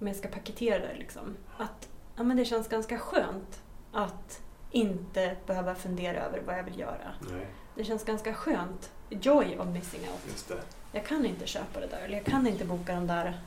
Om 0.00 0.06
jag 0.06 0.16
ska 0.16 0.28
paketera 0.28 0.78
det 0.78 0.94
liksom. 0.98 1.36
Att 1.56 1.88
ja, 2.20 2.24
men 2.24 2.36
det 2.36 2.44
känns 2.44 2.68
ganska 2.68 2.98
skönt 2.98 3.62
att 3.92 4.42
inte 4.70 5.36
behöva 5.46 5.74
fundera 5.74 6.20
över 6.20 6.40
vad 6.46 6.58
jag 6.58 6.62
vill 6.64 6.78
göra. 6.78 7.14
Nej, 7.20 7.46
Det 7.74 7.84
känns 7.84 8.04
ganska 8.04 8.34
skönt. 8.34 8.92
Joy 9.10 9.58
of 9.58 9.66
missing 9.68 10.00
out. 10.00 10.20
just 10.28 10.48
det. 10.48 10.60
Jag 10.92 11.06
kan 11.06 11.26
inte 11.26 11.46
köpa 11.46 11.80
det 11.80 11.86
där 11.86 11.98
eller 11.98 12.16
jag 12.16 12.26
kan 12.26 12.46
inte 12.46 12.64
boka 12.64 12.94
den 12.94 13.06
där 13.06 13.40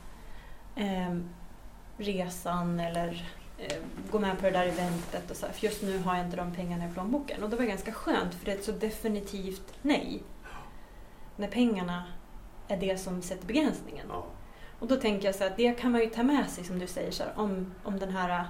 ehm, 0.76 1.28
resan 1.96 2.80
eller 2.80 3.30
eh, 3.58 3.76
gå 4.10 4.18
med 4.18 4.38
på 4.38 4.44
det 4.44 4.50
där 4.50 4.66
eventet 4.66 5.30
och 5.30 5.36
så 5.36 5.46
här, 5.46 5.52
för 5.52 5.64
just 5.66 5.82
nu 5.82 5.98
har 5.98 6.16
jag 6.16 6.24
inte 6.24 6.36
de 6.36 6.54
pengarna 6.54 6.86
i 6.86 6.92
plånboken. 6.92 7.42
Och 7.42 7.50
det 7.50 7.56
var 7.56 7.64
ganska 7.64 7.92
skönt 7.92 8.34
för 8.34 8.44
det 8.44 8.52
är 8.52 8.56
ett 8.56 8.64
så 8.64 8.72
definitivt 8.72 9.74
nej. 9.82 10.22
När 11.36 11.48
pengarna 11.48 12.04
är 12.68 12.76
det 12.76 12.98
som 12.98 13.22
sätter 13.22 13.46
begränsningen. 13.46 14.06
Ja. 14.08 14.24
Och 14.78 14.88
då 14.88 14.96
tänker 14.96 15.26
jag 15.26 15.34
så 15.34 15.44
här, 15.44 15.50
att 15.50 15.56
det 15.56 15.80
kan 15.80 15.92
man 15.92 16.00
ju 16.00 16.06
ta 16.06 16.22
med 16.22 16.50
sig 16.50 16.64
som 16.64 16.78
du 16.78 16.86
säger 16.86 17.10
så 17.10 17.22
här, 17.22 17.32
om, 17.36 17.74
om 17.84 17.98
den 17.98 18.10
här 18.10 18.44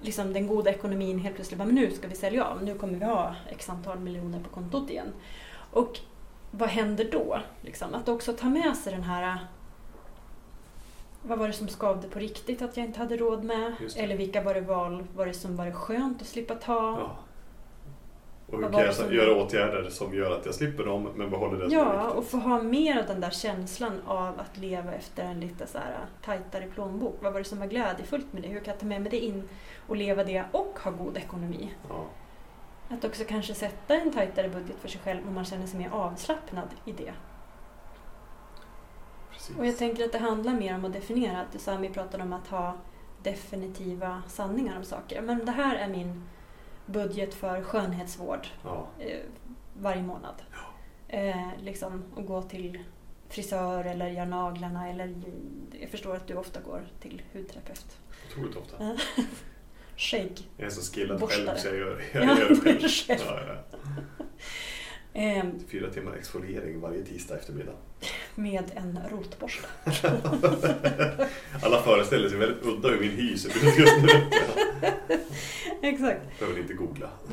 liksom 0.00 0.32
den 0.32 0.46
goda 0.46 0.70
ekonomin 0.70 1.18
helt 1.18 1.34
plötsligt 1.34 1.58
bara, 1.58 1.64
men 1.64 1.74
nu 1.74 1.90
ska 1.90 2.08
vi 2.08 2.14
sälja 2.14 2.44
av, 2.44 2.62
nu 2.64 2.74
kommer 2.74 2.98
vi 2.98 3.04
ha 3.04 3.34
x 3.50 3.68
antal 3.68 3.98
miljoner 3.98 4.40
på 4.40 4.48
kontot 4.48 4.90
igen. 4.90 5.12
Och 5.72 5.98
vad 6.50 6.68
händer 6.68 7.08
då? 7.12 7.40
Liksom, 7.60 7.94
att 7.94 8.08
också 8.08 8.32
ta 8.32 8.46
med 8.46 8.76
sig 8.76 8.92
den 8.92 9.02
här 9.02 9.38
vad 11.22 11.38
var 11.38 11.46
det 11.46 11.52
som 11.52 11.68
skavde 11.68 12.08
på 12.08 12.18
riktigt 12.18 12.62
att 12.62 12.76
jag 12.76 12.86
inte 12.86 12.98
hade 12.98 13.16
råd 13.16 13.44
med? 13.44 13.74
Eller 13.96 14.16
vilka 14.16 14.42
var 14.42 14.54
det 14.54 14.60
val 14.60 15.04
var 15.14 15.26
det 15.26 15.34
som 15.34 15.56
var 15.56 15.66
det 15.66 15.72
skönt 15.72 16.22
att 16.22 16.28
slippa 16.28 16.54
ta? 16.54 16.98
ja. 17.00 17.16
Och 18.52 18.58
hur 18.58 18.70
kan 18.70 18.80
jag 18.80 18.94
som- 18.94 19.14
göra 19.14 19.42
åtgärder 19.42 19.90
som 19.90 20.14
gör 20.14 20.36
att 20.38 20.46
jag 20.46 20.54
slipper 20.54 20.84
dem 20.84 21.08
men 21.16 21.30
behåller 21.30 21.58
det 21.58 21.70
som 21.70 21.78
Ja, 21.78 21.92
viktigt? 22.04 22.14
och 22.18 22.24
få 22.26 22.36
ha 22.36 22.62
mer 22.62 22.98
av 23.00 23.06
den 23.06 23.20
där 23.20 23.30
känslan 23.30 24.00
av 24.06 24.40
att 24.40 24.56
leva 24.58 24.92
efter 24.92 25.24
en 25.24 25.40
lite 25.40 25.66
så 25.66 25.78
här 25.78 25.96
tajtare 26.24 26.66
plånbok. 26.74 27.16
Vad 27.20 27.32
var 27.32 27.40
det 27.40 27.44
som 27.44 27.58
var 27.58 27.66
glädjefullt 27.66 28.32
med 28.32 28.42
det? 28.42 28.48
Hur 28.48 28.60
kan 28.60 28.72
jag 28.72 28.80
ta 28.80 28.86
med 28.86 29.02
mig 29.02 29.10
det 29.10 29.20
in 29.24 29.48
och 29.86 29.96
leva 29.96 30.24
det 30.24 30.44
och 30.52 30.78
ha 30.84 30.90
god 30.90 31.16
ekonomi? 31.16 31.74
Ja. 31.88 32.04
Att 32.88 33.04
också 33.04 33.24
kanske 33.28 33.54
sätta 33.54 33.94
en 33.94 34.12
tajtare 34.12 34.48
budget 34.48 34.76
för 34.80 34.88
sig 34.88 35.00
själv 35.04 35.20
om 35.28 35.34
man 35.34 35.44
känner 35.44 35.66
sig 35.66 35.78
mer 35.80 35.90
avslappnad 35.90 36.68
i 36.84 36.92
det. 36.92 37.12
Precis. 39.32 39.56
Och 39.58 39.66
jag 39.66 39.78
tänker 39.78 40.04
att 40.04 40.12
det 40.12 40.18
handlar 40.18 40.52
mer 40.52 40.74
om 40.74 40.84
att 40.84 40.92
definiera. 40.92 41.40
Att 41.40 41.60
Sami 41.60 41.88
pratade 41.88 42.22
om 42.22 42.32
att 42.32 42.48
ha 42.48 42.74
definitiva 43.22 44.22
sanningar 44.28 44.76
om 44.76 44.84
saker. 44.84 45.22
Men 45.22 45.44
det 45.44 45.52
här 45.52 45.76
är 45.76 45.88
min 45.88 46.22
budget 46.92 47.34
för 47.34 47.62
skönhetsvård 47.62 48.46
Ja. 48.64 48.88
eh, 48.98 49.18
varje 49.80 50.02
månad. 50.02 50.34
Eh, 51.08 51.46
liksom 51.62 52.04
att 52.16 52.26
gå 52.26 52.42
till 52.42 52.78
frisör 53.28 53.84
eller 53.84 54.08
göra 54.08 54.24
naglarna. 54.24 54.88
Eller, 54.88 55.14
jag 55.80 55.90
förstår 55.90 56.16
att 56.16 56.26
du 56.26 56.34
ofta 56.34 56.60
går 56.60 56.82
till 57.00 57.22
hudterapeut. 57.32 57.98
Otroligt 58.30 58.56
ofta. 58.56 58.76
Ja. 58.78 58.96
Skägg. 59.96 60.48
Jag 60.56 60.66
är 60.66 60.70
så 60.70 60.92
skillad 60.94 61.20
Borstare. 61.20 61.46
själv 61.46 61.58
så 61.58 61.66
jag 61.68 61.76
gör, 61.76 62.02
jag 62.12 62.24
Ja, 62.24 62.38
gör 62.38 62.48
det 62.48 62.56
själv. 62.60 62.80
du 62.80 62.88
själv. 62.88 63.20
Ja, 63.26 63.40
ja. 63.46 63.86
Eh, 65.20 65.44
Fyra 65.68 65.90
timmar 65.90 66.12
exfoliering 66.16 66.80
varje 66.80 67.04
tisdag 67.04 67.36
eftermiddag. 67.38 67.72
med 68.34 68.64
en 68.74 68.98
rotborste. 69.10 69.66
Alla 71.62 71.82
föreställer 71.82 72.28
sig 72.28 72.38
väldigt 72.38 72.64
udda 72.66 72.88
hur 72.88 73.00
min 73.00 73.10
hy 73.10 73.36
ser 73.36 73.48
ut 73.48 73.78
just 73.78 74.02
nu. 74.02 74.08
Exakt. 75.82 76.38
Behöver 76.38 76.60
inte 76.60 76.74
googla. 76.74 77.08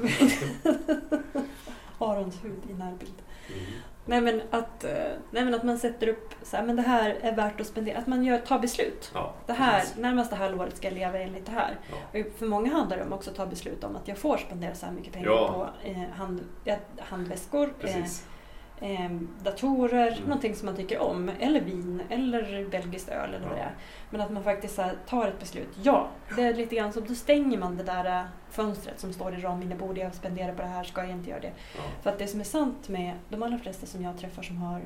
Arons 2.00 2.44
hud 2.44 2.62
i 2.70 2.74
närbild. 2.74 3.14
Mm. 3.50 3.60
Nej 4.06 4.22
men 4.22 4.42
att, 4.52 4.84
eh, 4.84 4.92
nej, 5.32 5.46
men 5.46 5.54
att 5.54 5.64
man 5.64 5.80
sätter 5.80 6.08
upp 6.08 6.34
så 6.44 6.58
här, 6.58 6.64
men 6.64 6.76
det 6.76 6.82
här 6.82 7.10
är 7.22 7.36
värt 7.36 7.62
att 7.62 7.68
spendera. 7.68 7.98
Att 7.98 8.08
man 8.08 8.24
gör, 8.24 8.38
tar 8.38 8.60
beslut. 8.60 9.12
Ja, 9.14 9.34
Det 9.46 9.54
här, 9.54 9.80
precis. 9.80 9.98
halvåret 10.36 10.78
ska 10.78 10.88
jag 10.88 10.94
leva 10.94 11.20
enligt 11.20 11.46
det 11.46 11.52
här. 11.52 11.78
Ja. 12.14 12.20
Och 12.20 12.26
för 12.40 12.46
många 12.46 12.72
handlar 12.74 12.98
det 12.98 13.04
om 13.04 13.14
också 13.14 13.30
att 13.30 13.36
ta 13.36 13.46
beslut 13.46 13.84
om 13.84 13.96
att 13.96 14.08
jag 14.08 14.18
får 14.18 14.38
spendera 14.38 14.76
så 14.76 14.86
här 14.86 14.94
mycket 14.94 15.14
pengar 15.14 15.28
Ja. 15.30 15.48
på 15.84 15.90
eh, 15.90 15.98
hand, 15.98 16.42
handväskor, 17.00 17.74
eh. 17.84 17.96
Eh, 18.82 19.12
datorer, 19.44 20.08
Mm. 20.12 20.24
någonting 20.24 20.56
som 20.56 20.66
man 20.66 20.76
tycker 20.76 21.00
om. 21.00 21.32
Eller 21.40 21.62
vin, 21.62 22.02
eller 22.10 22.70
belgiskt 22.70 23.10
öl 23.10 23.34
eller 23.34 23.48
vad 23.48 23.58
Ja. 23.58 23.62
det 23.62 23.62
är. 23.62 23.72
Men 24.10 24.22
att 24.22 24.32
man 24.32 24.44
faktiskt 24.44 24.78
här, 24.78 24.96
tar 25.08 25.28
ett 25.28 25.40
beslut. 25.40 25.68
Ja, 25.84 26.10
det 26.36 26.42
är 26.44 26.54
lite 26.54 26.76
grann 26.76 26.94
som 26.94 27.06
då 27.08 27.16
stänger 27.16 27.58
man 27.58 27.78
det 27.78 27.84
där 27.84 28.06
eh, 28.20 28.26
fönstret 28.50 29.00
som 29.00 29.14
står 29.14 29.34
i 29.36 29.42
ramen. 29.42 29.78
Borde 29.78 30.02
jag 30.02 30.16
spendera 30.16 30.54
på 30.54 30.62
det 30.62 30.68
här? 30.68 30.84
Ska 30.84 31.02
jag 31.02 31.10
inte 31.12 31.30
göra 31.30 31.40
det? 31.40 31.52
Ja. 31.78 31.82
För 32.02 32.10
att 32.10 32.20
det 32.20 32.28
som 32.28 32.40
är 32.40 32.44
sant 32.44 32.90
med 32.90 33.14
de 33.30 33.44
allra 33.44 33.58
flesta 33.58 33.86
som 33.86 34.04
jag 34.04 34.18
träffar 34.18 34.42
som 34.44 34.58
har 34.58 34.82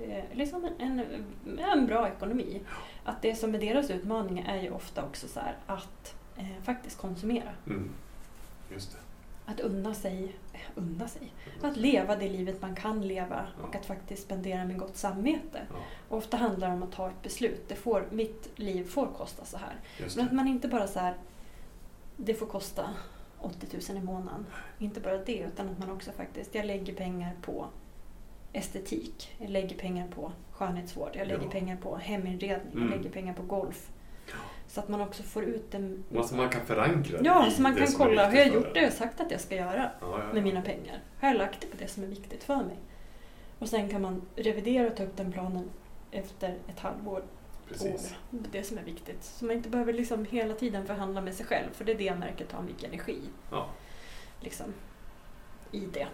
eh, 0.00 0.24
liksom 0.32 0.64
en, 0.78 1.00
en, 1.00 1.58
en 1.58 1.86
bra 1.86 2.08
ekonomi. 2.08 2.60
Att 3.04 3.22
det 3.22 3.34
som 3.34 3.54
är 3.54 3.58
deras 3.58 3.90
utmaning 3.90 4.38
är 4.48 4.62
ju 4.62 4.70
ofta 4.70 5.02
också 5.04 5.28
så 5.28 5.40
här 5.40 5.54
att 5.66 6.14
eh, 6.36 6.62
faktiskt 6.64 6.98
konsumera. 6.98 7.48
Mm. 7.66 7.90
Just 8.72 8.92
det. 8.92 8.98
Att 9.46 9.60
unna 9.60 9.94
sig, 9.94 10.34
eh, 10.52 10.60
unna 10.74 11.08
sig, 11.08 11.32
att 11.62 11.76
leva 11.76 12.16
det 12.16 12.28
livet 12.28 12.62
man 12.62 12.74
kan 12.74 13.08
leva 13.08 13.46
och 13.62 13.76
att 13.76 13.86
faktiskt 13.86 14.22
spendera 14.22 14.64
med 14.64 14.78
gott 14.78 14.96
samvete. 14.96 15.60
Och 16.08 16.18
ofta 16.18 16.36
handlar 16.36 16.68
det 16.68 16.74
om 16.74 16.82
att 16.82 16.92
ta 16.92 17.08
ett 17.08 17.22
beslut. 17.22 17.68
Det 17.68 17.74
får, 17.74 18.06
mitt 18.10 18.48
liv 18.56 18.84
får 18.84 19.06
kosta 19.06 19.44
så 19.44 19.56
här. 19.56 19.74
Men 20.16 20.26
att 20.26 20.32
man 20.32 20.48
inte 20.48 20.68
bara 20.68 20.86
så 20.86 20.98
här, 21.00 21.14
det 22.16 22.34
får 22.34 22.46
kosta 22.46 22.90
80 23.38 23.66
000 23.92 24.02
i 24.02 24.04
månaden. 24.06 24.46
Inte 24.78 25.00
bara 25.00 25.18
det, 25.18 25.38
utan 25.38 25.68
att 25.68 25.78
man 25.78 25.90
också 25.90 26.12
faktiskt, 26.12 26.54
jag 26.54 26.66
lägger 26.66 26.94
pengar 26.94 27.32
på 27.42 27.66
estetik. 28.52 29.34
Jag 29.38 29.50
lägger 29.50 29.78
pengar 29.78 30.08
på 30.08 30.32
skönhetsvård. 30.52 31.10
Jag 31.14 31.28
lägger 31.28 31.44
Ja. 31.44 31.50
pengar 31.50 31.76
på 31.76 31.96
heminredning. 31.96 32.72
Mm. 32.72 32.82
Jag 32.88 32.96
lägger 32.96 33.10
pengar 33.10 33.34
på 33.34 33.42
golf. 33.42 33.90
Så 34.72 34.80
att 34.80 34.88
man 34.88 35.00
också 35.00 35.22
får 35.22 35.44
ut 35.44 35.74
en... 35.74 36.04
Alltså 36.16 36.34
man 36.34 36.48
kan 36.48 36.66
förankra 36.66 37.18
det 37.18 37.24
Ja, 37.24 37.50
så 37.50 37.62
man 37.62 37.74
det 37.74 37.80
kan 37.80 37.92
kolla. 37.92 38.26
Har 38.26 38.36
jag 38.36 38.48
gjort 38.48 38.74
det 38.74 38.80
jag 38.80 38.92
sagt 38.92 39.20
att 39.20 39.30
jag 39.30 39.40
ska 39.40 39.56
göra 39.56 39.90
Ja, 40.00 40.18
ja, 40.18 40.32
med 40.32 40.42
mina 40.42 40.62
pengar? 40.62 41.02
Har 41.20 41.28
jag 41.28 41.36
lagt 41.36 41.60
det 41.60 41.66
på 41.66 41.76
det 41.78 41.88
som 41.88 42.02
är 42.02 42.06
viktigt 42.06 42.44
för 42.44 42.56
mig? 42.56 42.76
Och 43.58 43.68
sen 43.68 43.88
kan 43.88 44.02
man 44.02 44.22
revidera 44.36 44.86
och 44.86 44.96
ta 44.96 45.02
upp 45.02 45.16
den 45.16 45.32
planen 45.32 45.70
efter 46.10 46.54
ett 46.68 46.78
halvår 46.78 47.22
Precis. 47.68 48.14
år. 48.30 48.38
Det 48.52 48.62
som 48.62 48.78
är 48.78 48.82
viktigt. 48.82 49.24
Så 49.24 49.44
man 49.44 49.56
inte 49.56 49.68
behöver 49.68 49.92
liksom 49.92 50.26
hela 50.30 50.54
tiden 50.54 50.86
förhandla 50.86 51.20
med 51.20 51.34
sig 51.34 51.46
själv. 51.46 51.72
För 51.72 51.84
det 51.84 51.92
är 51.92 51.98
det 51.98 52.04
jag 52.04 52.18
märker 52.18 52.44
tar 52.44 52.62
mycket 52.62 52.84
energi. 52.84 53.20
Ja. 53.50 53.66
Liksom, 54.40 54.66
I 55.72 55.80
det. 55.80 56.08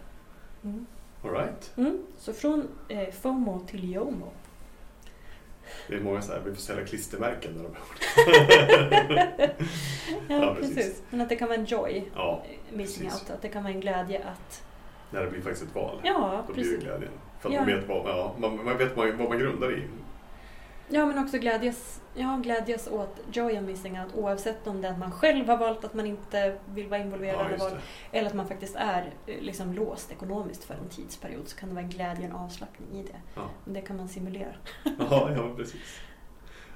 Mm. 0.64 0.87
All 1.25 1.31
right. 1.31 1.73
Mm. 1.77 2.07
Så 2.18 2.33
från 2.33 2.68
eh, 2.88 3.11
FOMO 3.11 3.66
till 3.66 3.92
JOMO. 3.92 4.33
Det 5.88 5.94
är 5.94 6.00
många 6.00 6.22
så 6.22 6.33
här, 6.33 6.40
vi 6.44 6.54
får 6.54 6.61
sälja 6.62 6.85
klistermärken 6.87 7.52
när 7.52 7.62
de 7.62 7.74
ja, 10.28 10.44
Ja, 10.46 10.54
precis. 10.54 10.74
precis. 10.76 11.02
Men 11.11 11.20
att 11.20 11.28
det 11.28 11.37
kan 11.37 11.48
vara 11.48 11.59
en 11.59 11.64
joy. 11.64 12.04
Ja, 12.14 12.42
missing 12.72 13.04
precis. 13.09 13.22
out. 13.22 13.31
Att 13.31 13.42
det 13.42 13.48
kan 13.48 13.62
vara 13.62 13.72
en 13.72 13.81
glädje 13.81 14.18
att... 14.24 14.62
när 15.11 15.24
det 15.24 15.31
blir 15.31 15.40
faktiskt 15.40 15.64
ett 15.66 15.74
val. 15.74 16.00
Ja, 16.04 16.44
Då 16.46 16.52
blir 16.52 16.64
det 16.64 16.70
precis. 16.70 16.85
glädjen. 16.85 17.12
För 17.40 17.48
att 17.48 17.54
Ja. 17.54 17.61
man 17.61 17.68
vet, 17.70 17.88
vad, 17.88 18.07
ja, 18.09 18.35
man, 18.38 18.64
man 18.64 18.78
vet 18.78 18.96
vad 18.96 19.18
man 19.18 19.38
grundar 19.38 19.78
i. 19.78 19.83
Ja, 20.90 21.07
men 21.07 21.18
också 21.18 21.38
glädjas, 21.38 22.03
ja, 22.14 22.40
glädjas 22.42 22.88
åt 22.88 23.20
joy 23.33 23.59
of 23.59 23.62
missing 23.62 24.01
out 24.01 24.14
oavsett 24.14 24.66
om 24.66 24.81
det 24.81 24.88
är 24.88 24.92
att 24.92 24.98
man 24.98 25.12
själv 25.12 25.46
har 25.48 25.57
valt 25.57 25.85
att 25.85 25.94
man 25.94 26.07
inte 26.07 26.59
vill 26.74 26.88
vara 26.88 27.01
involverad 27.01 27.46
Ja, 27.59 27.70
eller 28.12 28.29
att 28.29 28.35
man 28.35 28.48
faktiskt 28.48 28.77
är 28.77 29.12
eh, 29.27 29.40
liksom 29.40 29.72
låst 29.72 30.12
ekonomiskt 30.12 30.64
för 30.64 30.74
en 30.74 30.88
tidsperiod 30.88 31.48
så 31.48 31.57
kan 31.57 31.68
det 31.68 31.74
vara 31.74 31.85
glädje 31.85 32.33
och 32.33 32.40
avslappning 32.40 33.01
i 33.01 33.03
det. 33.03 33.18
Ja. 33.35 33.51
Det 33.64 33.81
kan 33.81 33.96
man 33.96 34.09
simulera. 34.09 34.55
Ja, 34.98 35.31
ja, 35.37 35.55
precis. 35.57 36.01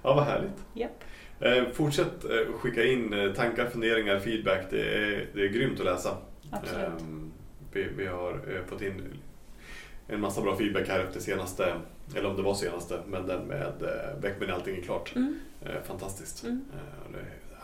Ja, 0.03 0.15
vad 0.15 0.25
härligt. 0.25 0.65
Japp. 0.73 1.05
Eh, 1.41 1.65
fortsätt 1.73 2.25
eh, 2.25 2.53
skicka 2.55 2.85
in 2.85 3.13
eh, 3.13 3.33
tankar, 3.33 3.67
funderingar, 3.67 4.19
feedback. 4.19 4.67
Det 4.71 4.95
är, 4.95 5.29
det 5.35 5.43
är 5.45 5.49
grymt 5.49 5.81
att 5.81 5.87
läsa. 5.87 6.17
Absolut. 6.51 7.01
Ehm, 7.01 7.33
vi, 7.73 7.89
vi 7.97 8.07
har 8.07 8.33
eh, 8.33 8.65
fått 8.67 8.83
in 8.83 9.21
en 10.09 10.21
massa 10.21 10.41
bra 10.41 10.57
feedback 10.57 10.89
här 10.89 11.01
efter 11.01 11.21
senaste, 11.21 11.75
eller 12.15 12.31
om 12.31 12.37
det 12.37 12.43
var 12.43 12.55
senaste, 12.55 13.01
men 13.07 13.27
den 13.27 13.47
med 13.47 13.73
eh, 13.83 14.21
Väck 14.21 14.39
mig 14.39 14.49
när 14.49 14.55
allting 14.55 14.77
är 14.77 14.81
klart. 14.83 15.13
Mm. 15.17 15.39
Eh, 15.63 15.83
fantastiskt. 15.87 16.45
Mm. 16.45 16.65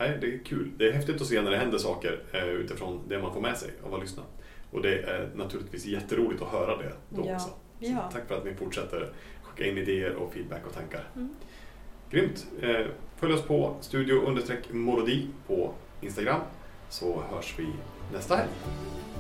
Eh, 0.01 0.11
det, 0.21 0.27
är 0.27 0.45
kul. 0.45 0.71
Det 0.77 0.89
är 0.89 0.93
häftigt 0.93 1.21
att 1.21 1.27
se 1.27 1.43
när 1.43 1.51
det 1.51 1.57
händer 1.57 1.79
saker 1.79 2.21
eh, 2.33 2.49
utifrån 2.49 3.01
det 3.09 3.19
man 3.19 3.35
får 3.35 3.41
med 3.41 3.57
sig 3.57 3.71
av 3.87 3.95
att 3.95 4.01
lyssna. 4.01 4.23
Och 4.71 4.83
det 4.83 4.99
är 5.03 5.29
naturligtvis 5.35 5.87
jätteroligt 5.87 6.43
att 6.43 6.49
höra 6.49 6.77
det 6.77 6.93
då 7.09 7.27
Ja. 7.27 7.35
också. 7.35 7.49
Så 7.49 7.55
Ja. 7.81 8.11
Tack 8.13 8.29
för 8.29 8.37
att 8.39 8.45
ni 8.45 8.55
fortsätter 8.55 9.13
skicka 9.43 9.71
in 9.71 9.79
idéer 9.79 10.15
och 10.15 10.33
feedback 10.33 10.67
och 10.67 10.75
tankar. 10.75 11.09
Mm. 11.17 11.29
Grymt! 12.11 12.47
Eh, 12.61 12.87
följ 13.17 13.33
oss 13.33 13.43
på 13.43 13.77
studio 13.81 14.39
molodi 14.71 15.27
på 15.47 15.75
Instagram 16.01 16.41
så 16.89 17.23
hörs 17.31 17.55
vi 17.59 17.67
nästa 18.13 18.37
helg. 18.37 18.51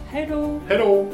Hej 0.07 0.27
då! 0.31 0.61
Hej 0.69 0.79
då! 0.79 1.13